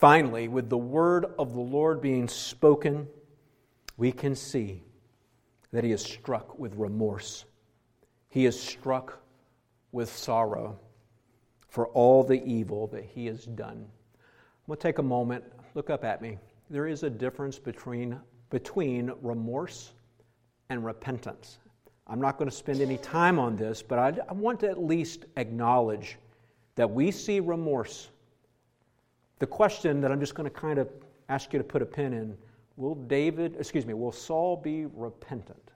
Finally, 0.02 0.48
with 0.48 0.68
the 0.68 0.78
word 0.80 1.28
of 1.38 1.54
the 1.54 1.60
Lord 1.60 2.02
being 2.02 2.28
spoken, 2.28 3.08
we 3.98 4.12
can 4.12 4.34
see 4.36 4.82
that 5.72 5.84
he 5.84 5.92
is 5.92 6.02
struck 6.02 6.58
with 6.58 6.74
remorse. 6.74 7.46
He 8.28 8.48
is 8.48 8.60
struck 8.60 9.22
with 9.92 10.12
sorrow 10.12 10.80
for 11.70 11.86
all 11.90 12.24
the 12.24 12.44
evil 12.44 12.88
that 12.88 13.04
he 13.04 13.28
has 13.28 13.46
done. 13.46 13.86
To 14.68 14.76
take 14.76 14.98
a 14.98 15.04
moment, 15.04 15.44
look 15.76 15.92
up 15.92 16.04
at 16.04 16.20
me. 16.20 16.40
There 16.72 16.88
is 16.88 17.04
a 17.04 17.10
difference 17.10 17.60
between, 17.60 18.20
between 18.50 19.12
remorse 19.22 19.92
and 20.70 20.84
repentance. 20.84 21.60
I'm 22.08 22.20
not 22.20 22.40
going 22.40 22.50
to 22.50 22.56
spend 22.56 22.82
any 22.82 22.98
time 22.98 23.38
on 23.38 23.56
this, 23.56 23.84
but 23.84 24.00
I, 24.00 24.14
I 24.28 24.34
want 24.34 24.62
to 24.62 24.70
at 24.72 24.84
least 24.84 25.26
acknowledge 25.38 26.18
that 26.74 26.90
we 26.90 27.12
see 27.12 27.40
remorse. 27.40 28.10
The 29.42 29.48
question 29.48 30.02
that 30.02 30.12
I'm 30.12 30.20
just 30.20 30.36
going 30.36 30.48
to 30.48 30.56
kind 30.56 30.78
of 30.78 30.88
ask 31.28 31.52
you 31.52 31.58
to 31.58 31.66
put 31.66 31.82
a 31.82 31.86
pin 31.86 32.14
in 32.14 32.38
will 32.78 32.94
David, 32.94 33.56
excuse 33.58 33.88
me, 33.88 33.96
will 33.96 34.12
Saul 34.12 34.56
be 34.56 34.86
repentant? 34.86 35.72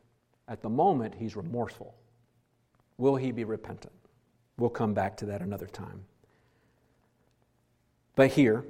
At 0.47 0.62
the 0.62 0.69
moment, 0.69 1.15
he's 1.15 1.36
remorseful. 1.36 1.95
Will 2.99 3.15
he 3.15 3.32
be 3.32 3.43
repentant? 3.43 3.95
We'll 4.60 4.69
come 4.69 4.93
back 4.93 5.17
to 5.17 5.25
that 5.25 5.41
another 5.41 5.65
time. 5.65 6.04
But 8.15 8.30
here, 8.30 8.63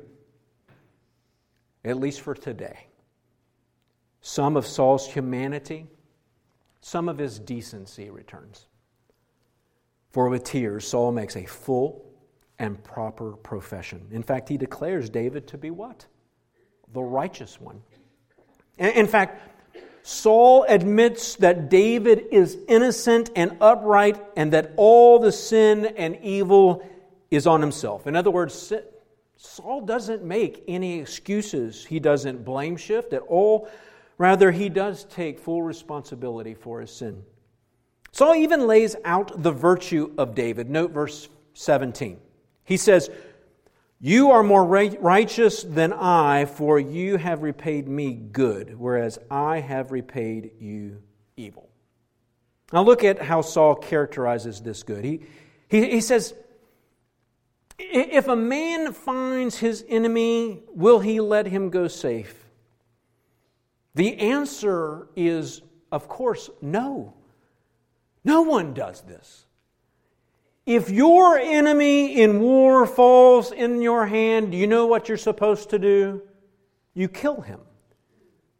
at 1.84 1.98
least 1.98 2.22
for 2.22 2.34
today, 2.34 2.88
some 4.22 4.56
of 4.56 4.66
Saul's 4.66 5.06
humanity, 5.06 5.88
some 6.80 7.10
of 7.10 7.18
his 7.18 7.38
decency 7.38 8.10
returns. 8.10 8.68
For 10.12 10.30
with 10.30 10.46
tears, 10.46 10.88
Saul 10.88 11.12
makes 11.12 11.36
a 11.36 11.44
full 11.44 12.15
and 12.60 12.82
proper 12.84 13.32
profession. 13.32 14.08
In 14.12 14.24
fact, 14.24 14.50
he 14.50 14.58
declares 14.58 15.10
David 15.10 15.48
to 15.48 15.58
be 15.58 15.72
what? 15.72 16.06
The 16.94 17.02
righteous 17.02 17.60
one. 17.60 17.82
In 18.78 19.08
fact, 19.08 19.42
Saul 20.04 20.66
admits 20.68 21.36
that 21.38 21.70
David 21.70 22.26
is 22.32 22.58
innocent 22.68 23.32
and 23.36 23.58
upright 23.60 24.24
and 24.36 24.54
that 24.54 24.74
all 24.78 25.20
the 25.20 25.32
sin 25.32 25.86
and 25.98 26.18
evil 26.22 26.88
is 27.32 27.48
on 27.48 27.60
himself. 27.60 28.06
In 28.06 28.16
other 28.16 28.32
words, 28.32 28.72
Saul 29.36 29.82
doesn't 29.82 30.24
make 30.24 30.64
any 30.68 31.00
excuses. 31.00 31.86
He 31.86 32.00
doesn't 32.00 32.46
blame 32.46 32.78
shift 32.78 33.14
at 33.14 33.24
all. 33.24 33.68
Rather, 34.18 34.52
he 34.52 34.70
does 34.70 35.06
take 35.06 35.40
full 35.40 35.64
responsibility 35.64 36.54
for 36.54 36.82
his 36.82 36.92
sin. 36.92 37.24
Saul 38.12 38.36
even 38.36 38.68
lays 38.68 38.96
out 39.04 39.42
the 39.42 39.52
virtue 39.52 40.14
of 40.18 40.36
David. 40.36 40.70
Note 40.70 40.92
verse 40.92 41.28
17. 41.54 42.20
He 42.66 42.78
says, 42.78 43.10
you 44.00 44.32
are 44.32 44.44
more 44.44 44.64
righteous 44.64 45.64
than 45.64 45.94
I, 45.94 46.46
for 46.46 46.78
you 46.80 47.18
have 47.18 47.42
repaid 47.44 47.88
me 47.88 48.14
good, 48.14 48.78
whereas 48.78 49.18
I 49.32 49.62
have 49.62 49.92
repaid 49.92 50.52
you 50.60 51.02
evil. 51.38 51.70
Now, 52.74 52.84
look 52.84 53.04
at 53.04 53.22
how 53.22 53.42
Saul 53.42 53.76
characterizes 53.76 54.62
this 54.62 54.84
good. 54.84 55.06
He, 55.06 55.22
he, 55.70 55.90
he 55.92 56.02
says, 56.02 56.34
If 57.80 58.28
a 58.28 58.36
man 58.36 58.92
finds 58.92 59.58
his 59.58 59.86
enemy, 59.88 60.64
will 60.70 61.00
he 61.00 61.22
let 61.22 61.48
him 61.48 61.70
go 61.70 61.88
safe? 61.88 62.46
The 63.94 64.20
answer 64.20 65.08
is, 65.16 65.62
of 65.92 66.10
course, 66.10 66.50
no. 66.62 67.14
No 68.26 68.42
one 68.42 68.74
does 68.74 69.02
this. 69.02 69.45
If 70.66 70.90
your 70.90 71.38
enemy 71.38 72.20
in 72.20 72.40
war 72.40 72.88
falls 72.88 73.52
in 73.52 73.82
your 73.82 74.08
hand, 74.08 74.54
you 74.54 74.66
know 74.66 74.88
what 74.88 75.08
you're 75.08 75.18
supposed 75.18 75.70
to 75.70 75.80
do? 75.80 76.24
You 76.96 77.08
kill 77.08 77.42
him. 77.42 77.60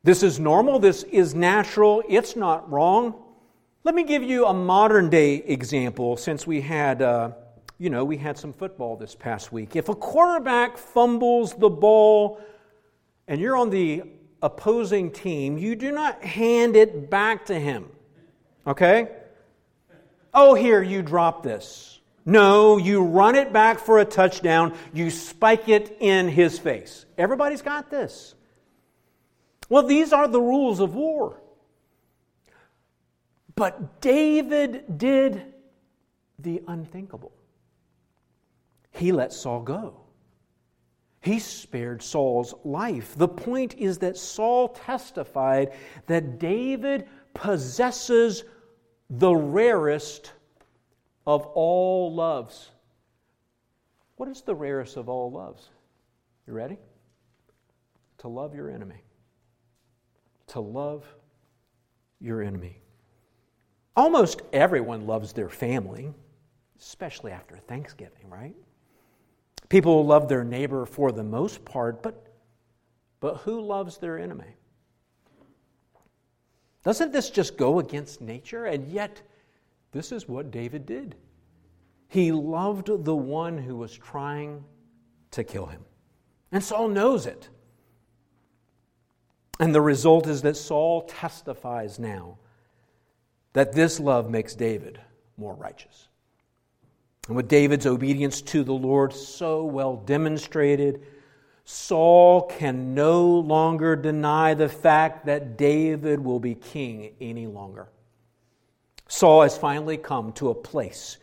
This 0.04 0.22
is 0.22 0.40
normal, 0.40 0.78
this 0.78 1.02
is 1.02 1.34
natural, 1.34 2.04
it's 2.08 2.36
not 2.36 2.72
wrong. 2.72 3.16
Let 3.84 3.96
me 3.96 4.04
give 4.04 4.22
you 4.22 4.46
a 4.46 4.54
modern 4.54 5.10
day 5.10 5.36
example 5.36 6.16
since 6.16 6.46
we 6.46 6.62
had, 6.62 7.02
uh, 7.02 7.32
you 7.80 7.90
know, 7.90 8.06
we 8.06 8.18
had 8.18 8.38
some 8.38 8.54
football 8.54 8.96
this 8.98 9.16
past 9.16 9.52
week. 9.52 9.76
If 9.76 9.90
a 9.90 9.96
quarterback 9.96 10.78
fumbles 10.78 11.56
the 11.56 11.70
ball 11.70 12.40
and 13.28 13.42
you're 13.42 13.58
on 13.58 13.72
the 13.72 14.04
opposing 14.44 15.10
team, 15.10 15.58
you 15.58 15.76
do 15.76 15.92
not 15.92 16.24
hand 16.24 16.76
it 16.76 17.10
back 17.10 17.48
to 17.48 17.60
him. 17.60 17.90
Okay? 18.68 19.10
Oh, 20.36 20.54
here, 20.54 20.84
you 20.84 21.02
drop 21.02 21.42
this. 21.42 21.95
No, 22.26 22.78
you 22.78 23.04
run 23.04 23.36
it 23.36 23.54
back 23.54 23.80
for 23.80 24.00
a 24.00 24.06
touchdown, 24.06 24.76
you 24.94 25.12
spike 25.12 25.70
it 25.70 25.98
in 26.00 26.28
his 26.28 26.58
face. 26.58 27.06
Everybody's 27.18 27.62
got 27.62 27.92
this. 27.92 28.34
Well, 29.70 29.84
these 29.84 30.12
are 30.12 30.28
the 30.28 30.42
rules 30.42 30.80
of 30.80 30.96
war. 30.96 31.42
But 33.56 34.02
David 34.02 34.98
did 34.98 35.54
the 36.40 36.62
unthinkable. 36.68 37.32
He 38.92 39.12
let 39.12 39.32
Saul 39.32 39.62
go. 39.62 40.02
He 41.22 41.40
spared 41.40 42.04
Saul's 42.04 42.54
life. 42.64 43.16
The 43.18 43.28
point 43.28 43.76
is 43.76 44.00
that 44.00 44.18
Saul 44.18 44.70
testified 44.70 45.74
that 46.08 46.38
David 46.38 47.08
possesses 47.34 48.44
the 49.10 49.36
rarest 49.36 50.34
of 51.26 51.46
all 51.48 52.14
loves. 52.14 52.70
What 54.18 54.30
is 54.30 54.42
the 54.42 54.56
rarest 54.56 54.98
of 54.98 55.10
all 55.10 55.32
loves? 55.32 55.70
You 56.48 56.54
ready? 56.54 56.78
To 58.20 58.28
love 58.28 58.56
your 58.56 58.70
enemy. 58.70 59.02
To 60.48 60.60
love 60.60 61.06
your 62.20 62.42
enemy. 62.42 62.80
Almost 63.96 64.42
everyone 64.54 65.08
loves 65.08 65.34
their 65.34 65.50
family, 65.50 66.14
especially 66.80 67.32
after 67.32 67.58
Thanksgiving, 67.58 68.30
right? 68.30 68.56
People 69.70 70.06
love 70.06 70.28
their 70.28 70.44
neighbor 70.44 70.86
for 70.86 71.12
the 71.12 71.24
most 71.24 71.66
part, 71.66 72.04
but, 72.04 72.28
but 73.20 73.38
who 73.38 73.62
loves 73.62 73.98
their 73.98 74.20
enemy? 74.20 74.56
Doesn't 76.84 77.12
this 77.12 77.32
just 77.32 77.58
go 77.58 77.80
against 77.80 78.22
nature? 78.22 78.66
And 78.66 78.88
yet, 78.92 79.22
this 79.96 80.12
is 80.12 80.28
what 80.28 80.52
David 80.52 80.86
did. 80.86 81.16
He 82.10 82.34
loved 82.34 83.06
the 83.06 83.16
one 83.16 83.58
who 83.58 83.78
was 83.78 83.98
trying 83.98 84.66
to 85.32 85.46
kill 85.46 85.68
him. 85.68 85.86
And 86.52 86.62
Saul 86.62 86.90
knows 86.90 87.26
it. 87.26 87.48
And 89.58 89.74
the 89.74 89.80
result 89.80 90.28
is 90.28 90.42
that 90.42 90.58
Saul 90.58 91.04
testifies 91.04 91.98
now 91.98 92.40
that 93.54 93.72
this 93.72 93.98
love 93.98 94.30
makes 94.30 94.54
David 94.54 95.00
more 95.38 95.56
righteous. 95.56 96.10
And 97.30 97.38
with 97.38 97.48
David's 97.48 97.86
obedience 97.86 98.42
to 98.42 98.66
the 98.66 98.74
Lord 98.74 99.14
so 99.14 99.64
well 99.64 99.96
demonstrated, 99.96 101.04
Saul 101.64 102.42
can 102.42 102.96
no 102.96 103.40
longer 103.40 103.96
deny 103.96 104.56
the 104.56 104.68
fact 104.68 105.26
that 105.28 105.58
David 105.58 106.20
will 106.20 106.42
be 106.42 106.54
king 106.54 107.14
any 107.22 107.48
longer. 107.48 107.88
Saul 109.08 109.44
has 109.44 109.58
finally 109.58 109.98
come 109.98 110.32
to 110.34 110.50
a 110.50 110.56
place 110.56 111.18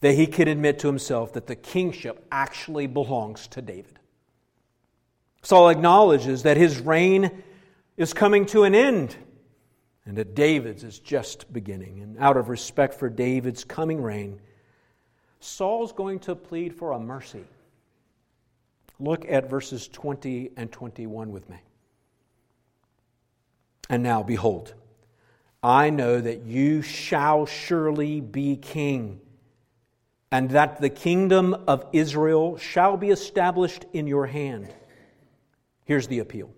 that 0.00 0.14
he 0.14 0.26
can 0.26 0.48
admit 0.48 0.78
to 0.80 0.86
himself 0.86 1.32
that 1.32 1.46
the 1.46 1.56
kingship 1.56 2.26
actually 2.30 2.86
belongs 2.86 3.46
to 3.48 3.62
David. 3.62 3.98
Saul 5.42 5.68
acknowledges 5.68 6.42
that 6.42 6.56
his 6.56 6.80
reign 6.80 7.42
is 7.96 8.12
coming 8.12 8.46
to 8.46 8.64
an 8.64 8.74
end 8.74 9.16
and 10.04 10.16
that 10.16 10.34
David's 10.34 10.84
is 10.84 10.98
just 10.98 11.52
beginning. 11.52 12.00
And 12.00 12.18
out 12.18 12.36
of 12.36 12.48
respect 12.48 12.94
for 12.94 13.08
David's 13.08 13.64
coming 13.64 14.02
reign, 14.02 14.40
Saul's 15.40 15.92
going 15.92 16.20
to 16.20 16.34
plead 16.34 16.74
for 16.74 16.92
a 16.92 16.98
mercy. 16.98 17.44
Look 18.98 19.26
at 19.28 19.50
verses 19.50 19.88
20 19.88 20.50
and 20.56 20.70
21 20.70 21.32
with 21.32 21.48
me. 21.50 21.56
And 23.88 24.02
now, 24.02 24.22
behold, 24.22 24.74
I 25.66 25.90
know 25.90 26.20
that 26.20 26.42
you 26.42 26.80
shall 26.80 27.44
surely 27.44 28.20
be 28.20 28.54
king, 28.54 29.20
and 30.30 30.50
that 30.50 30.80
the 30.80 30.90
kingdom 30.90 31.54
of 31.66 31.84
Israel 31.92 32.56
shall 32.56 32.96
be 32.96 33.10
established 33.10 33.84
in 33.92 34.06
your 34.06 34.26
hand. 34.26 34.72
Here's 35.84 36.06
the 36.06 36.20
appeal 36.20 36.52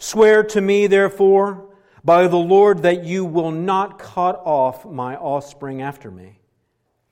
Swear 0.00 0.42
to 0.42 0.60
me, 0.60 0.88
therefore, 0.88 1.76
by 2.02 2.26
the 2.26 2.36
Lord, 2.36 2.82
that 2.82 3.04
you 3.04 3.24
will 3.24 3.52
not 3.52 4.00
cut 4.00 4.42
off 4.44 4.84
my 4.84 5.14
offspring 5.14 5.80
after 5.80 6.10
me, 6.10 6.40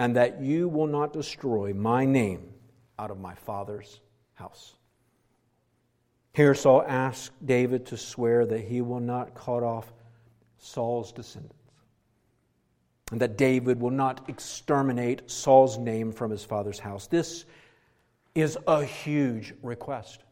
and 0.00 0.16
that 0.16 0.40
you 0.40 0.68
will 0.68 0.88
not 0.88 1.12
destroy 1.12 1.72
my 1.72 2.04
name 2.04 2.48
out 2.98 3.12
of 3.12 3.20
my 3.20 3.36
father's 3.36 4.00
house. 4.34 4.74
Here, 6.32 6.56
Saul 6.56 6.82
asked 6.84 7.46
David 7.46 7.86
to 7.86 7.96
swear 7.96 8.44
that 8.44 8.62
he 8.62 8.80
will 8.80 8.98
not 8.98 9.36
cut 9.36 9.62
off 9.62 9.92
Saul's 10.62 11.12
descendants, 11.12 11.56
and 13.10 13.20
that 13.20 13.36
David 13.36 13.80
will 13.80 13.90
not 13.90 14.28
exterminate 14.28 15.30
Saul's 15.30 15.76
name 15.76 16.12
from 16.12 16.30
his 16.30 16.44
father's 16.44 16.78
house. 16.78 17.08
This 17.08 17.44
is 18.34 18.56
a 18.66 18.84
huge 18.84 19.52
request. 19.60 20.22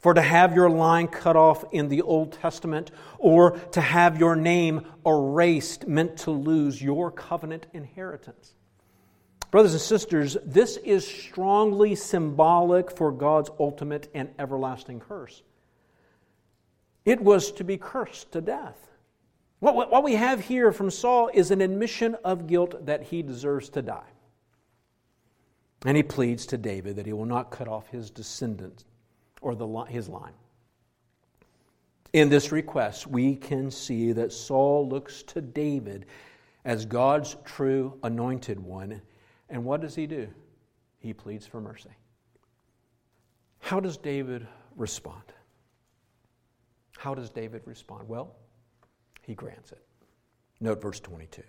For 0.00 0.12
to 0.12 0.20
have 0.20 0.56
your 0.56 0.68
line 0.68 1.06
cut 1.06 1.36
off 1.36 1.64
in 1.70 1.88
the 1.88 2.02
Old 2.02 2.32
Testament 2.32 2.90
or 3.18 3.52
to 3.52 3.80
have 3.80 4.18
your 4.18 4.34
name 4.34 4.84
erased 5.06 5.86
meant 5.86 6.16
to 6.18 6.32
lose 6.32 6.82
your 6.82 7.12
covenant 7.12 7.66
inheritance. 7.72 8.54
Brothers 9.52 9.74
and 9.74 9.80
sisters, 9.80 10.36
this 10.44 10.76
is 10.78 11.06
strongly 11.06 11.94
symbolic 11.94 12.90
for 12.90 13.12
God's 13.12 13.50
ultimate 13.60 14.10
and 14.12 14.30
everlasting 14.40 14.98
curse. 14.98 15.42
It 17.04 17.20
was 17.20 17.50
to 17.52 17.64
be 17.64 17.76
cursed 17.76 18.32
to 18.32 18.40
death. 18.40 18.88
What, 19.60 20.02
we 20.02 20.14
have 20.14 20.40
here 20.40 20.72
from 20.72 20.90
Saul 20.90 21.30
is 21.32 21.50
an 21.52 21.60
admission 21.60 22.16
of 22.24 22.48
guilt 22.48 22.86
that 22.86 23.02
he 23.04 23.22
deserves 23.22 23.68
to 23.70 23.82
die. 23.82 24.10
And 25.84 25.96
he 25.96 26.02
pleads 26.02 26.46
to 26.46 26.58
David 26.58 26.96
that 26.96 27.06
he 27.06 27.12
will 27.12 27.26
not 27.26 27.50
cut 27.50 27.68
off 27.68 27.88
his 27.88 28.10
descendants 28.10 28.84
or 29.40 29.54
the, 29.54 29.68
his 29.84 30.08
line. 30.08 30.32
In 32.12 32.28
this 32.28 32.52
request, 32.52 33.06
we 33.06 33.36
can 33.36 33.70
see 33.70 34.12
that 34.12 34.32
Saul 34.32 34.88
looks 34.88 35.22
to 35.24 35.40
David 35.40 36.06
as 36.64 36.84
God's 36.84 37.36
true 37.44 37.98
anointed 38.02 38.58
one. 38.60 39.00
And 39.48 39.64
what 39.64 39.80
does 39.80 39.94
he 39.94 40.06
do? 40.06 40.28
He 40.98 41.12
pleads 41.12 41.46
for 41.46 41.60
mercy. 41.60 41.90
How 43.60 43.80
does 43.80 43.96
David 43.96 44.46
respond? 44.76 45.22
How 47.02 47.14
does 47.14 47.30
David 47.30 47.62
respond? 47.64 48.08
Well, 48.08 48.34
he 49.22 49.34
grants 49.34 49.72
it. 49.72 49.82
Note 50.60 50.80
verse 50.80 51.00
22. 51.00 51.42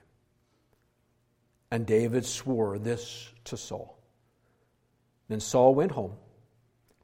And 1.71 1.85
David 1.85 2.25
swore 2.25 2.79
this 2.79 3.31
to 3.45 3.57
Saul. 3.57 3.99
Then 5.27 5.39
Saul 5.39 5.75
went 5.75 5.91
home 5.91 6.13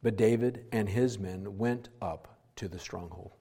but 0.01 0.15
David 0.15 0.65
and 0.71 0.87
his 0.87 1.19
men 1.19 1.57
went 1.57 1.89
up 2.01 2.39
to 2.55 2.67
the 2.67 2.79
stronghold. 2.79 3.31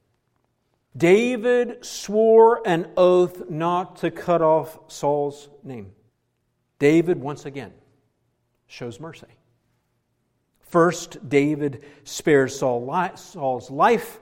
David 0.97 1.85
swore 1.85 2.67
an 2.67 2.91
oath 2.97 3.49
not 3.49 3.97
to 3.97 4.11
cut 4.11 4.43
off 4.43 4.79
Saul's 4.89 5.49
name. 5.63 5.93
David, 6.79 7.21
once 7.21 7.47
again, 7.47 7.73
shows 8.67 8.99
mercy. 8.99 9.27
First, 10.61 11.29
David 11.29 11.85
spares 12.05 12.59
Saul's 12.59 13.71
life, 13.71 14.21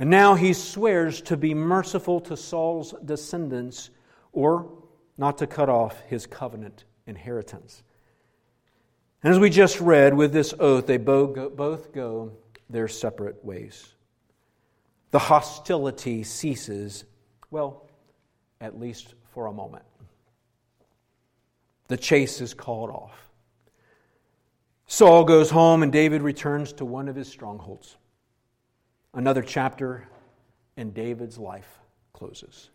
and 0.00 0.08
now 0.08 0.34
he 0.34 0.54
swears 0.54 1.20
to 1.20 1.36
be 1.36 1.52
merciful 1.52 2.20
to 2.22 2.36
Saul's 2.36 2.94
descendants 3.04 3.90
or 4.32 4.72
not 5.18 5.36
to 5.38 5.46
cut 5.46 5.68
off 5.68 6.00
his 6.08 6.26
covenant 6.26 6.84
inheritance. 7.06 7.82
And 9.22 9.30
as 9.32 9.38
we 9.38 9.50
just 9.50 9.78
read, 9.78 10.14
with 10.14 10.32
this 10.32 10.54
oath, 10.58 10.86
they 10.86 10.96
both 10.96 11.92
go 11.92 12.32
their 12.70 12.88
separate 12.88 13.44
ways. 13.44 13.92
The 15.10 15.18
hostility 15.18 16.22
ceases, 16.22 17.04
well, 17.50 17.86
at 18.62 18.80
least 18.80 19.14
for 19.34 19.46
a 19.46 19.52
moment. 19.52 19.84
The 21.88 21.98
chase 21.98 22.40
is 22.40 22.54
called 22.54 22.88
off. 22.88 23.30
Saul 24.86 25.24
goes 25.24 25.50
home, 25.50 25.82
and 25.82 25.92
David 25.92 26.22
returns 26.22 26.72
to 26.74 26.86
one 26.86 27.06
of 27.08 27.16
his 27.16 27.28
strongholds. 27.28 27.96
Another 29.12 29.42
chapter 29.42 30.08
in 30.76 30.92
David's 30.92 31.36
life 31.36 31.80
closes. 32.12 32.70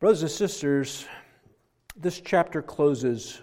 Brothers 0.00 0.22
and 0.22 0.30
sisters, 0.30 1.06
this 1.96 2.20
chapter 2.20 2.62
closes 2.62 3.40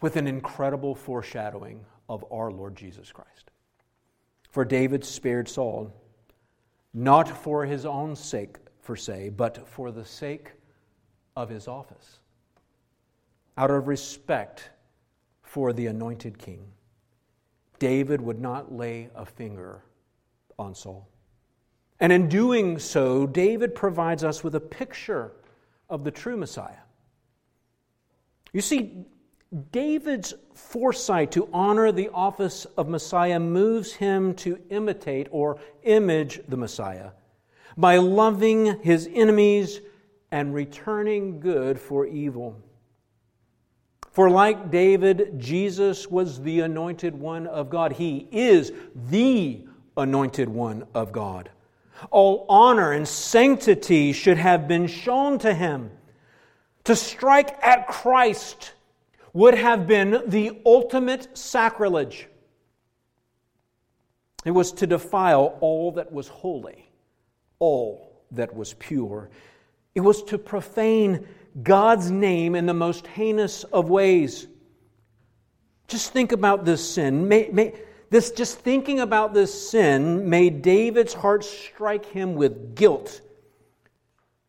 with 0.00 0.14
an 0.16 0.28
incredible 0.28 0.94
foreshadowing 0.94 1.84
of 2.08 2.24
our 2.30 2.52
Lord 2.52 2.76
Jesus 2.76 3.10
Christ. 3.10 3.50
For 4.50 4.64
David 4.64 5.04
spared 5.04 5.48
Saul, 5.48 5.92
not 6.94 7.28
for 7.28 7.66
his 7.66 7.84
own 7.84 8.14
sake, 8.14 8.58
per 8.84 8.94
se, 8.94 9.30
but 9.30 9.66
for 9.66 9.90
the 9.90 10.04
sake 10.04 10.52
of 11.34 11.48
his 11.48 11.66
office, 11.66 12.20
out 13.56 13.72
of 13.72 13.88
respect 13.88 14.70
for 15.42 15.72
the 15.72 15.88
anointed 15.88 16.38
king. 16.38 16.64
David 17.80 18.20
would 18.20 18.40
not 18.40 18.72
lay 18.72 19.10
a 19.16 19.26
finger 19.26 19.82
on 20.58 20.74
Saul. 20.74 21.08
And 22.00 22.12
in 22.12 22.28
doing 22.28 22.78
so, 22.78 23.26
David 23.26 23.74
provides 23.74 24.24
us 24.24 24.44
with 24.44 24.54
a 24.54 24.60
picture 24.60 25.32
of 25.88 26.04
the 26.04 26.10
true 26.10 26.36
Messiah. 26.36 26.82
You 28.52 28.60
see, 28.60 29.04
David's 29.70 30.34
foresight 30.54 31.30
to 31.32 31.48
honor 31.52 31.92
the 31.92 32.10
office 32.10 32.64
of 32.76 32.88
Messiah 32.88 33.38
moves 33.38 33.92
him 33.92 34.34
to 34.34 34.58
imitate 34.70 35.28
or 35.30 35.58
image 35.84 36.40
the 36.48 36.56
Messiah 36.56 37.10
by 37.76 37.96
loving 37.96 38.80
his 38.80 39.08
enemies 39.12 39.80
and 40.30 40.52
returning 40.52 41.40
good 41.40 41.78
for 41.78 42.06
evil. 42.06 42.60
For 44.10 44.30
like 44.30 44.70
David, 44.70 45.38
Jesus 45.38 46.10
was 46.10 46.40
the 46.40 46.60
anointed 46.60 47.14
one 47.14 47.46
of 47.46 47.68
God. 47.68 47.92
He 47.92 48.26
is 48.32 48.72
the 48.94 49.65
anointed 49.96 50.48
one 50.48 50.86
of 50.94 51.12
God. 51.12 51.50
All 52.10 52.46
honor 52.48 52.92
and 52.92 53.08
sanctity 53.08 54.12
should 54.12 54.38
have 54.38 54.68
been 54.68 54.86
shown 54.86 55.38
to 55.40 55.54
him. 55.54 55.90
To 56.84 56.94
strike 56.94 57.56
at 57.62 57.88
Christ 57.88 58.72
would 59.32 59.54
have 59.54 59.86
been 59.86 60.22
the 60.26 60.60
ultimate 60.64 61.36
sacrilege. 61.36 62.28
It 64.44 64.52
was 64.52 64.72
to 64.72 64.86
defile 64.86 65.58
all 65.60 65.92
that 65.92 66.12
was 66.12 66.28
holy, 66.28 66.88
all 67.58 68.22
that 68.30 68.54
was 68.54 68.74
pure. 68.74 69.30
It 69.94 70.00
was 70.00 70.22
to 70.24 70.38
profane 70.38 71.26
God's 71.62 72.10
name 72.10 72.54
in 72.54 72.66
the 72.66 72.74
most 72.74 73.06
heinous 73.06 73.64
of 73.64 73.88
ways. 73.88 74.46
Just 75.88 76.12
think 76.12 76.32
about 76.32 76.64
this 76.64 76.88
sin. 76.88 77.28
May, 77.28 77.48
may, 77.52 77.74
this, 78.10 78.30
just 78.30 78.58
thinking 78.60 79.00
about 79.00 79.34
this 79.34 79.70
sin 79.70 80.28
made 80.28 80.62
David's 80.62 81.14
heart 81.14 81.44
strike 81.44 82.06
him 82.06 82.34
with 82.34 82.74
guilt 82.74 83.20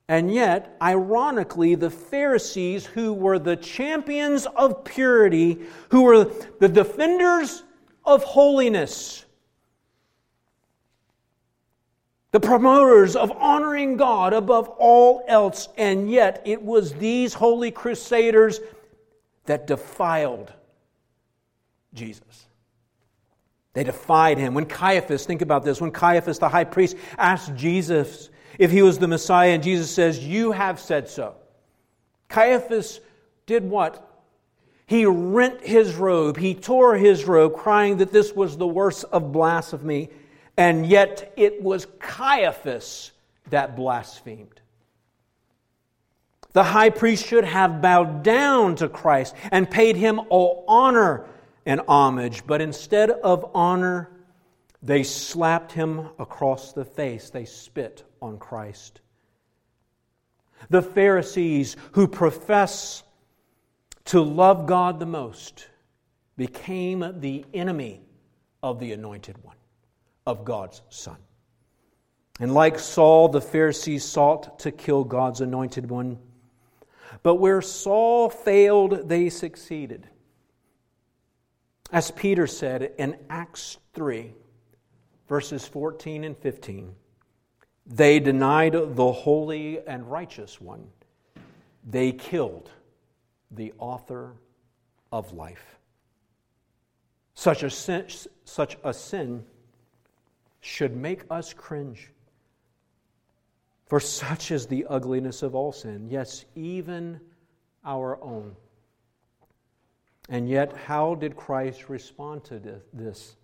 and 0.10 0.34
yet, 0.34 0.78
ironically, 0.82 1.76
the 1.76 1.90
Pharisees, 1.90 2.86
who 2.86 3.12
were 3.12 3.40
the 3.40 3.58
champions 3.58 4.46
of 4.46 4.86
purity, 4.86 5.60
who 5.90 6.04
were 6.04 6.32
the 6.60 6.70
defenders 6.70 7.64
of 8.06 8.24
holiness, 8.24 9.26
the 12.32 12.40
promoters 12.40 13.18
of 13.18 13.32
honoring 13.32 13.98
God 13.98 14.32
above 14.32 14.70
all 14.70 15.26
else, 15.28 15.68
and 15.78 16.10
yet 16.10 16.42
it 16.46 16.62
was 16.62 16.94
these 16.94 17.34
holy 17.34 17.72
crusaders 17.72 18.62
that 19.46 19.68
defiled 19.68 20.54
Jesus. 21.94 22.47
They 23.78 23.84
defied 23.84 24.40
him. 24.40 24.56
When 24.56 24.66
Caiaphas, 24.66 25.28
think 25.28 25.44
about 25.44 25.64
this, 25.64 25.80
when 25.80 25.92
Caiaphas, 25.92 26.40
the 26.40 26.50
high 26.50 26.64
priest, 26.64 26.98
asked 27.16 27.54
Jesus, 27.54 28.32
if 28.58 28.72
he 28.72 28.82
was 28.82 28.98
the 28.98 29.08
Messiah, 29.08 29.52
and 29.52 29.62
Jesus 29.62 29.92
says, 29.92 30.18
You 30.18 30.52
have 30.52 30.80
said 30.80 31.08
so. 31.08 31.36
Caiaphas 32.28 33.00
did 33.46 33.64
what? 33.64 34.24
He 34.88 35.06
rent 35.06 35.62
his 35.62 35.94
robe, 35.94 36.38
he 36.38 36.56
tore 36.56 36.98
his 36.98 37.26
robe, 37.26 37.54
crying 37.54 37.98
that 37.98 38.12
this 38.12 38.34
was 38.34 38.58
the 38.58 38.66
worst 38.66 39.06
of 39.12 39.32
blasphemy, 39.32 40.10
and 40.58 40.84
yet 40.84 41.32
it 41.38 41.62
was 41.62 41.86
Caiaphas 42.00 43.12
that 43.52 43.76
blasphemed. 43.76 44.60
The 46.54 46.64
high 46.64 46.90
priest 46.90 47.28
should 47.28 47.46
have 47.46 47.80
bowed 47.80 48.24
down 48.24 48.76
to 48.78 48.90
Christ 48.90 49.36
and 49.52 49.70
paid 49.70 49.98
him 49.98 50.20
all 50.30 50.66
honor 50.68 51.28
and 51.68 51.82
homage, 51.90 52.48
but 52.48 52.62
instead 52.62 53.10
of 53.10 53.52
honor, 53.54 54.10
they 54.82 55.04
slapped 55.04 55.74
him 55.74 56.08
across 56.18 56.72
the 56.72 56.86
face. 56.86 57.30
They 57.30 57.44
spit 57.44 58.06
on 58.22 58.40
Christ. 58.40 59.02
The 60.70 60.82
Pharisees 60.82 61.76
who 61.92 62.08
profess 62.08 63.04
to 64.06 64.22
love 64.22 64.66
God 64.66 65.02
the 65.02 65.06
most 65.06 65.68
became 66.38 67.20
the 67.20 67.46
enemy 67.54 68.02
of 68.64 68.80
the 68.80 68.94
anointed 68.94 69.38
one, 69.44 69.58
of 70.26 70.46
God's 70.46 70.82
Son. 70.88 71.18
And 72.40 72.54
like 72.54 72.80
Saul, 72.80 73.28
the 73.28 73.42
Pharisees 73.42 74.06
sought 74.06 74.60
to 74.60 74.72
kill 74.72 75.04
God's 75.04 75.42
anointed 75.42 75.90
one. 75.90 76.18
But 77.24 77.36
where 77.36 77.62
Saul 77.62 78.30
failed, 78.30 79.10
they 79.10 79.30
succeeded. 79.30 80.08
As 81.92 82.12
Peter 82.12 82.48
said 82.48 82.92
in 82.98 83.18
Acts 83.30 83.78
3, 83.94 84.34
verses 85.30 85.66
14 85.66 86.26
and 86.26 86.38
15, 86.38 86.94
they 87.86 88.20
denied 88.20 88.74
the 88.74 89.12
holy 89.12 89.80
and 89.88 90.10
righteous 90.12 90.60
one. 90.60 90.88
They 91.90 92.12
killed 92.12 92.70
the 93.52 93.74
author 93.78 94.34
of 95.12 95.32
life. 95.32 95.78
Such 97.34 97.64
a 97.64 97.70
sin, 97.70 98.08
such 98.44 98.78
a 98.84 98.94
sin 98.94 99.46
should 100.60 100.98
make 100.98 101.24
us 101.30 101.54
cringe. 101.54 102.12
For 103.86 104.02
such 104.02 104.52
is 104.52 104.68
the 104.68 104.86
ugliness 104.90 105.44
of 105.44 105.56
all 105.56 105.72
sin, 105.72 106.10
yes, 106.10 106.44
even 106.56 107.22
our 107.86 108.22
own. 108.22 108.58
And 110.30 110.50
yet, 110.50 110.74
how 110.74 111.16
did 111.16 111.36
Christ 111.36 111.90
respond 111.90 112.44
to 112.46 112.82
this? 112.94 113.36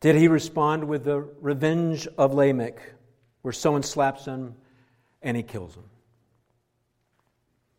Did 0.00 0.14
he 0.14 0.28
respond 0.28 0.84
with 0.84 1.04
the 1.04 1.28
revenge 1.40 2.06
of 2.16 2.32
Lamech, 2.32 2.80
where 3.42 3.52
someone 3.52 3.82
slaps 3.82 4.24
him 4.24 4.54
and 5.22 5.36
he 5.36 5.42
kills 5.42 5.74
him? 5.74 5.84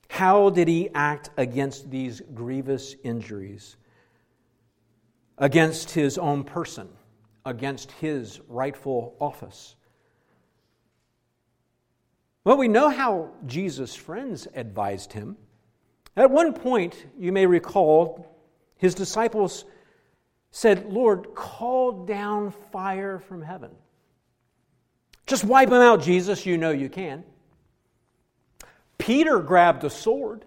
How 0.10 0.50
did 0.50 0.68
he 0.68 0.90
act 0.94 1.30
against 1.38 1.90
these 1.90 2.22
grievous 2.34 2.96
injuries? 3.04 3.78
Against 5.38 5.92
his 5.92 6.18
own 6.18 6.44
person, 6.44 6.90
against 7.46 7.92
his 7.94 8.42
rightful 8.50 9.16
office. 9.22 9.76
Well, 12.44 12.58
we 12.58 12.68
know 12.68 12.90
how 12.90 13.32
Jesus' 13.46 13.96
friends 13.96 14.48
advised 14.54 15.14
him. 15.14 15.38
At 16.20 16.32
one 16.32 16.52
point, 16.52 17.06
you 17.18 17.32
may 17.32 17.46
recall, 17.46 18.28
his 18.76 18.94
disciples 18.94 19.64
said, 20.52 20.92
Lord, 20.92 21.34
call 21.34 22.04
down 22.06 22.52
fire 22.74 23.20
from 23.20 23.42
heaven. 23.42 23.72
Just 25.26 25.46
wipe 25.46 25.70
them 25.70 25.82
out, 25.82 26.02
Jesus. 26.02 26.46
You 26.46 26.58
know 26.58 26.72
you 26.72 26.90
can. 26.90 27.24
Peter 28.98 29.40
grabbed 29.40 29.86
a 29.86 29.90
sword. 29.90 30.44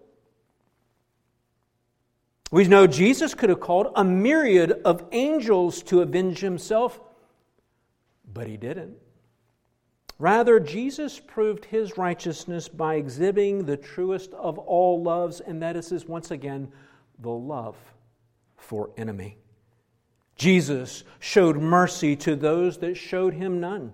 We 2.51 2.68
know 2.68 2.87
Jesus 2.87 3.33
could 3.33 3.49
have 3.49 3.61
called 3.61 3.93
a 3.97 4.05
myriad 4.05 4.73
of 4.85 5.07
angels 5.11 5.83
to 5.85 6.03
avenge 6.03 6.41
himself, 6.41 7.01
but 8.31 8.47
he 8.47 8.59
didn't. 8.59 8.99
Rather, 10.23 10.61
Jesus 10.61 11.18
proved 11.18 11.64
his 11.64 11.99
righteousness 11.99 12.68
by 12.68 12.95
exhibiting 12.95 13.64
the 13.64 13.77
truest 13.77 14.33
of 14.35 14.57
all 14.57 15.03
loves, 15.03 15.41
and 15.41 15.61
that 15.61 15.75
is, 15.75 16.07
once 16.07 16.31
again, 16.31 16.70
the 17.18 17.29
love 17.29 17.77
for 18.57 18.91
enemy. 18.97 19.37
Jesus 20.37 21.03
showed 21.18 21.57
mercy 21.57 22.14
to 22.14 22.37
those 22.37 22.79
that 22.79 22.95
showed 22.95 23.35
him 23.35 23.59
none. 23.59 23.93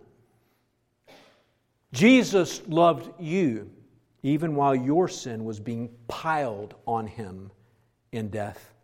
Jesus 1.95 2.61
loved 2.69 3.11
you 3.19 3.71
even 4.23 4.55
while 4.55 4.75
your 4.75 5.09
sin 5.09 5.47
was 5.47 5.59
being 5.59 5.89
piled 6.09 6.75
on 6.87 7.07
him 7.07 7.51
in 8.13 8.29
death. 8.29 8.75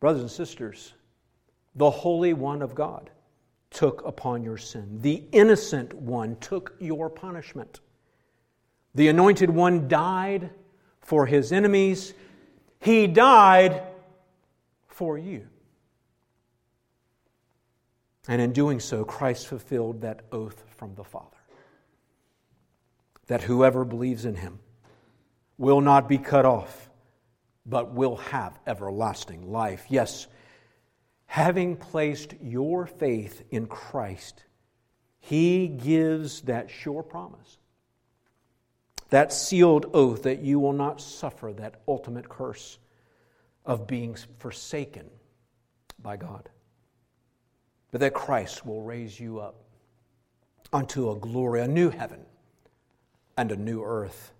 Brothers 0.00 0.22
and 0.22 0.30
sisters, 0.32 0.92
the 1.76 1.88
Holy 1.88 2.32
One 2.32 2.62
of 2.62 2.74
God 2.74 3.10
took 3.76 4.02
upon 4.06 4.42
your 4.42 4.56
sin. 4.56 5.02
The 5.02 5.22
innocent 5.32 5.92
one 5.92 6.36
took 6.36 6.74
your 6.80 7.10
punishment. 7.10 7.80
The 8.94 9.08
anointed 9.08 9.50
one 9.50 9.86
died 9.86 10.48
for 11.02 11.26
his 11.26 11.52
enemies. 11.52 12.14
He 12.80 13.06
died 13.06 13.82
for 14.88 15.18
you. 15.18 15.46
And 18.26 18.40
in 18.40 18.54
doing 18.54 18.80
so, 18.80 19.04
Christ 19.04 19.46
fulfilled 19.46 20.00
that 20.00 20.22
oath 20.32 20.64
from 20.78 20.94
the 20.94 21.04
Father 21.04 21.36
that 23.26 23.42
whoever 23.42 23.84
believes 23.84 24.24
in 24.24 24.36
him 24.36 24.58
will 25.58 25.82
not 25.82 26.08
be 26.08 26.16
cut 26.16 26.46
off, 26.46 26.88
but 27.66 27.92
will 27.92 28.16
have 28.16 28.58
everlasting 28.66 29.52
life. 29.52 29.84
Yes, 29.90 30.28
having 31.26 31.76
placed 31.76 32.34
your 32.40 32.86
faith 32.86 33.42
in 33.50 33.66
Christ, 33.66 34.44
He 35.18 35.68
gives 35.68 36.42
that 36.42 36.70
sure 36.70 37.02
promise, 37.02 37.58
that 39.10 39.32
sealed 39.32 39.90
oath 39.92 40.22
that 40.22 40.40
you 40.40 40.58
will 40.58 40.72
not 40.72 41.00
suffer 41.00 41.52
that 41.52 41.80
ultimate 41.86 42.28
curse 42.28 42.78
of 43.64 43.86
being 43.86 44.16
forsaken 44.38 45.10
by 46.00 46.16
God, 46.16 46.48
but 47.90 48.00
that 48.00 48.14
Christ 48.14 48.64
will 48.64 48.82
raise 48.82 49.18
you 49.18 49.40
up 49.40 49.56
unto 50.72 51.10
a 51.10 51.16
glory, 51.16 51.60
a 51.60 51.68
new 51.68 51.90
heaven, 51.90 52.20
and 53.36 53.52
a 53.52 53.56
new 53.56 53.82
earth. 53.82 54.32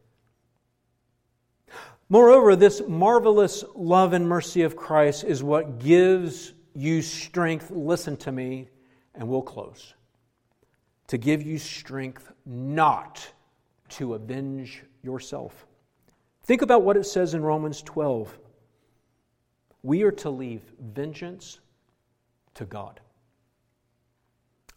Moreover, 2.08 2.54
this 2.54 2.80
marvelous 2.86 3.64
love 3.74 4.12
and 4.12 4.28
mercy 4.28 4.62
of 4.62 4.76
Christ 4.76 5.24
is 5.24 5.42
what 5.42 5.80
gives 5.80 6.52
you 6.76 7.00
strength, 7.00 7.70
listen 7.70 8.16
to 8.18 8.30
me, 8.30 8.68
and 9.14 9.26
we'll 9.26 9.42
close. 9.42 9.94
To 11.08 11.18
give 11.18 11.42
you 11.42 11.58
strength 11.58 12.32
not 12.44 13.26
to 13.90 14.14
avenge 14.14 14.82
yourself. 15.02 15.66
Think 16.44 16.62
about 16.62 16.82
what 16.82 16.96
it 16.96 17.04
says 17.04 17.34
in 17.34 17.42
Romans 17.42 17.82
12. 17.82 18.38
We 19.82 20.02
are 20.02 20.12
to 20.12 20.30
leave 20.30 20.62
vengeance 20.80 21.60
to 22.54 22.64
God. 22.64 23.00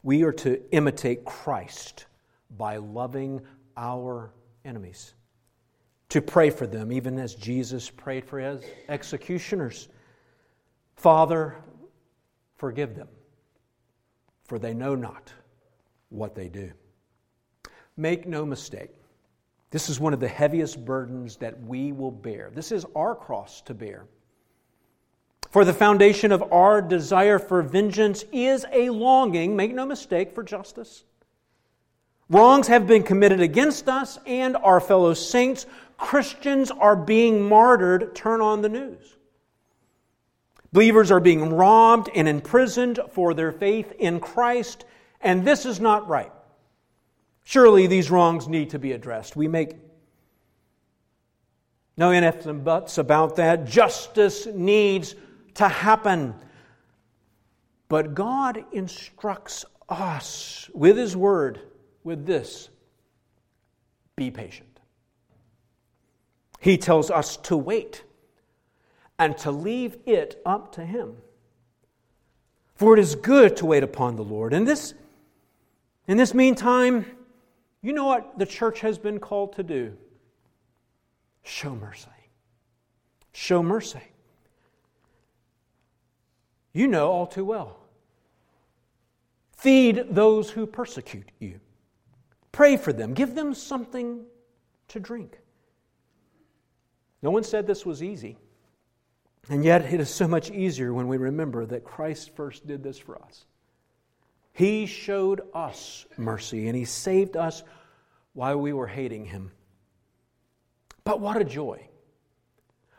We 0.02 0.24
are 0.24 0.32
to 0.34 0.62
imitate 0.72 1.26
Christ 1.26 2.06
by 2.58 2.78
loving 2.78 3.42
our 3.76 4.32
enemies, 4.64 5.14
to 6.10 6.22
pray 6.22 6.50
for 6.50 6.66
them, 6.66 6.92
even 6.92 7.20
as 7.20 7.36
Jesus 7.36 7.90
prayed 7.90 8.26
for 8.26 8.40
his 8.40 8.64
executioners. 8.88 9.90
Father, 10.96 11.58
Forgive 12.60 12.96
them, 12.96 13.08
for 14.44 14.60
they 14.60 14.74
know 14.74 14.94
not 14.94 15.34
what 16.10 16.36
they 16.36 16.50
do. 16.50 16.72
Make 17.98 18.28
no 18.28 18.46
mistake, 18.46 18.92
this 19.72 19.90
is 19.90 20.00
one 20.00 20.14
of 20.14 20.20
the 20.20 20.28
heaviest 20.28 20.84
burdens 20.84 21.38
that 21.38 21.62
we 21.64 21.94
will 21.94 22.12
bear. 22.12 22.52
This 22.54 22.72
is 22.72 22.86
our 22.96 23.16
cross 23.16 23.62
to 23.62 23.74
bear. 23.74 24.06
For 25.52 25.64
the 25.64 25.74
foundation 25.74 26.32
of 26.32 26.52
our 26.52 26.82
desire 26.82 27.40
for 27.40 27.62
vengeance 27.62 28.24
is 28.32 28.66
a 28.72 28.90
longing, 28.90 29.56
make 29.56 29.74
no 29.74 29.86
mistake, 29.86 30.36
for 30.36 30.44
justice. 30.44 31.06
Wrongs 32.30 32.68
have 32.68 32.86
been 32.88 33.04
committed 33.04 33.40
against 33.40 33.88
us 33.88 34.20
and 34.26 34.56
our 34.58 34.80
fellow 34.80 35.14
saints. 35.14 35.66
Christians 35.98 36.72
are 36.72 36.96
being 36.96 37.42
martyred. 37.42 38.14
Turn 38.14 38.42
on 38.42 38.62
the 38.62 38.70
news. 38.70 39.16
Believers 40.72 41.12
are 41.12 41.20
being 41.20 41.54
robbed 41.54 42.10
and 42.14 42.28
imprisoned 42.28 43.00
for 43.12 43.34
their 43.34 43.52
faith 43.52 43.92
in 43.98 44.20
Christ, 44.20 44.86
and 45.20 45.46
this 45.46 45.66
is 45.66 45.80
not 45.80 46.08
right. 46.08 46.32
Surely 47.44 47.88
these 47.88 48.12
wrongs 48.12 48.48
need 48.48 48.70
to 48.72 48.80
be 48.80 48.92
addressed. 48.92 49.36
We 49.36 49.48
make 49.48 49.76
no 51.98 52.12
ifs 52.12 52.46
and 52.46 52.64
buts 52.64 52.98
about 52.98 53.38
that. 53.38 53.66
Justice 53.66 54.46
needs 54.46 55.16
to 55.56 55.68
happen. 55.68 56.36
But 57.88 58.14
God 58.14 58.64
instructs 58.72 59.66
us 59.90 60.70
with 60.74 60.96
His 60.96 61.18
Word 61.18 61.60
with 62.04 62.26
this 62.26 62.70
be 64.16 64.30
patient. 64.30 64.80
He 66.60 66.78
tells 66.78 67.10
us 67.10 67.38
to 67.38 67.58
wait 67.58 68.04
and 69.20 69.38
to 69.40 69.52
leave 69.52 69.98
it 70.06 70.42
up 70.46 70.72
to 70.74 70.86
Him. 70.86 71.18
For 72.76 72.98
it 72.98 73.00
is 73.00 73.16
good 73.16 73.58
to 73.58 73.66
wait 73.66 73.84
upon 73.84 74.16
the 74.16 74.24
Lord. 74.24 74.54
And 74.54 74.66
this, 74.66 74.94
in 76.08 76.16
this 76.16 76.34
meantime, 76.34 77.06
you 77.82 77.92
know 77.92 78.06
what 78.06 78.40
the 78.40 78.46
church 78.46 78.80
has 78.80 78.98
been 78.98 79.20
called 79.20 79.54
to 79.58 79.64
do? 79.64 79.98
Show 81.44 81.76
mercy. 81.76 82.08
Show 83.34 83.62
mercy. 83.62 84.02
You 86.72 86.88
know 86.88 87.12
all 87.12 87.28
too 87.28 87.44
well. 87.44 87.78
Feed 89.58 90.06
those 90.12 90.50
who 90.50 90.66
persecute 90.66 91.30
you. 91.40 91.60
Pray 92.54 92.78
for 92.78 92.94
them. 92.94 93.14
Give 93.14 93.36
them 93.36 93.54
something 93.54 94.22
to 94.88 95.00
drink. 95.00 95.38
No 97.22 97.32
one 97.32 97.44
said 97.44 97.68
this 97.68 97.86
was 97.86 98.02
easy. 98.02 98.38
And 99.48 99.64
yet, 99.64 99.92
it 99.94 100.00
is 100.00 100.10
so 100.10 100.28
much 100.28 100.52
easier 100.52 100.94
when 100.94 101.08
we 101.08 101.18
remember 101.18 101.66
that 101.66 101.84
Christ 101.84 102.36
first 102.36 102.68
did 102.68 102.84
this 102.84 103.00
for 103.00 103.22
us. 103.22 103.46
He 104.54 104.86
showed 104.86 105.42
us 105.54 106.06
mercy, 106.18 106.68
and 106.68 106.76
He 106.76 106.86
saved 106.86 107.38
us 107.38 107.64
while 108.34 108.58
we 108.58 108.74
were 108.74 108.88
hating 108.88 109.26
Him. 109.26 109.52
But 111.04 111.20
what 111.20 111.38
a 111.38 111.44
joy! 111.44 111.90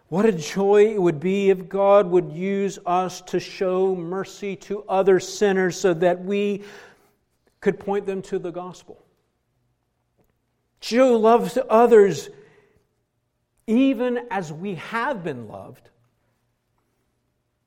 What 0.08 0.26
a 0.26 0.32
joy 0.32 0.86
it 0.86 1.00
would 1.00 1.20
be 1.20 1.50
if 1.50 1.68
God 1.68 2.06
would 2.06 2.32
use 2.32 2.80
us 2.84 3.20
to 3.22 3.38
show 3.38 3.94
mercy 3.94 4.56
to 4.56 4.82
other 4.88 5.20
sinners 5.20 5.78
so 5.78 5.94
that 5.94 6.24
we 6.24 6.64
could 7.60 7.78
point 7.78 8.06
them 8.06 8.20
to 8.22 8.40
the 8.40 8.50
gospel. 8.50 9.04
Show 10.80 11.16
love 11.16 11.52
to 11.52 11.64
others 11.66 12.28
even 13.68 14.18
as 14.32 14.52
we 14.52 14.74
have 14.76 15.22
been 15.22 15.46
loved. 15.46 15.88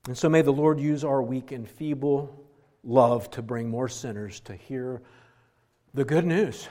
And 0.08 0.18
so 0.18 0.30
may 0.30 0.42
the 0.42 0.52
Lord 0.52 0.80
use 0.80 1.04
our 1.04 1.22
weak 1.22 1.52
and 1.52 1.68
feeble 1.68 2.46
love 2.84 3.32
to 3.32 3.42
bring 3.42 3.70
more 3.70 3.88
sinners 3.88 4.42
to 4.42 4.56
hear 4.56 5.02
the 5.94 6.04
good 6.04 6.26
news 6.26 6.68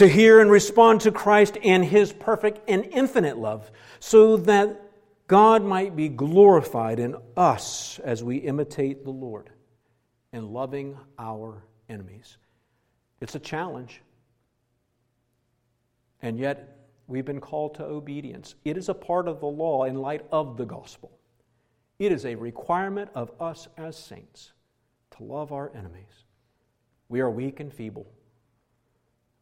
to 0.00 0.08
hear 0.08 0.40
and 0.40 0.50
respond 0.50 1.02
to 1.02 1.12
Christ 1.12 1.58
and 1.62 1.84
his 1.84 2.10
perfect 2.10 2.58
and 2.66 2.86
infinite 2.86 3.36
love, 3.36 3.70
so 3.98 4.38
that 4.38 4.80
God 5.26 5.62
might 5.62 5.94
be 5.94 6.08
glorified 6.08 6.98
in 6.98 7.16
us 7.36 7.98
as 7.98 8.24
we 8.24 8.38
imitate 8.38 9.04
the 9.04 9.10
Lord 9.10 9.50
in 10.32 10.54
loving 10.54 10.96
our 11.18 11.62
enemies. 11.90 12.38
It's 13.20 13.34
a 13.34 13.38
challenge. 13.38 14.00
And 16.22 16.38
yet, 16.38 16.78
we've 17.10 17.24
been 17.24 17.40
called 17.40 17.74
to 17.74 17.84
obedience. 17.84 18.54
It 18.64 18.76
is 18.76 18.88
a 18.88 18.94
part 18.94 19.26
of 19.26 19.40
the 19.40 19.46
law 19.46 19.84
in 19.84 19.96
light 19.96 20.24
of 20.30 20.56
the 20.56 20.64
gospel. 20.64 21.10
It 21.98 22.12
is 22.12 22.24
a 22.24 22.36
requirement 22.36 23.10
of 23.14 23.32
us 23.40 23.68
as 23.76 23.96
saints 23.96 24.52
to 25.16 25.24
love 25.24 25.52
our 25.52 25.72
enemies. 25.74 26.24
We 27.08 27.20
are 27.20 27.30
weak 27.30 27.60
and 27.60 27.72
feeble. 27.72 28.06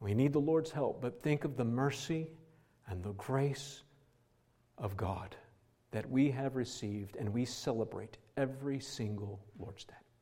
We 0.00 0.14
need 0.14 0.32
the 0.32 0.40
Lord's 0.40 0.70
help, 0.70 1.02
but 1.02 1.22
think 1.22 1.44
of 1.44 1.56
the 1.56 1.64
mercy 1.64 2.30
and 2.88 3.02
the 3.02 3.12
grace 3.12 3.82
of 4.78 4.96
God 4.96 5.36
that 5.90 6.08
we 6.10 6.30
have 6.30 6.56
received 6.56 7.16
and 7.16 7.28
we 7.28 7.44
celebrate 7.44 8.16
every 8.36 8.80
single 8.80 9.40
Lord's 9.58 9.84
Day. 9.84 9.94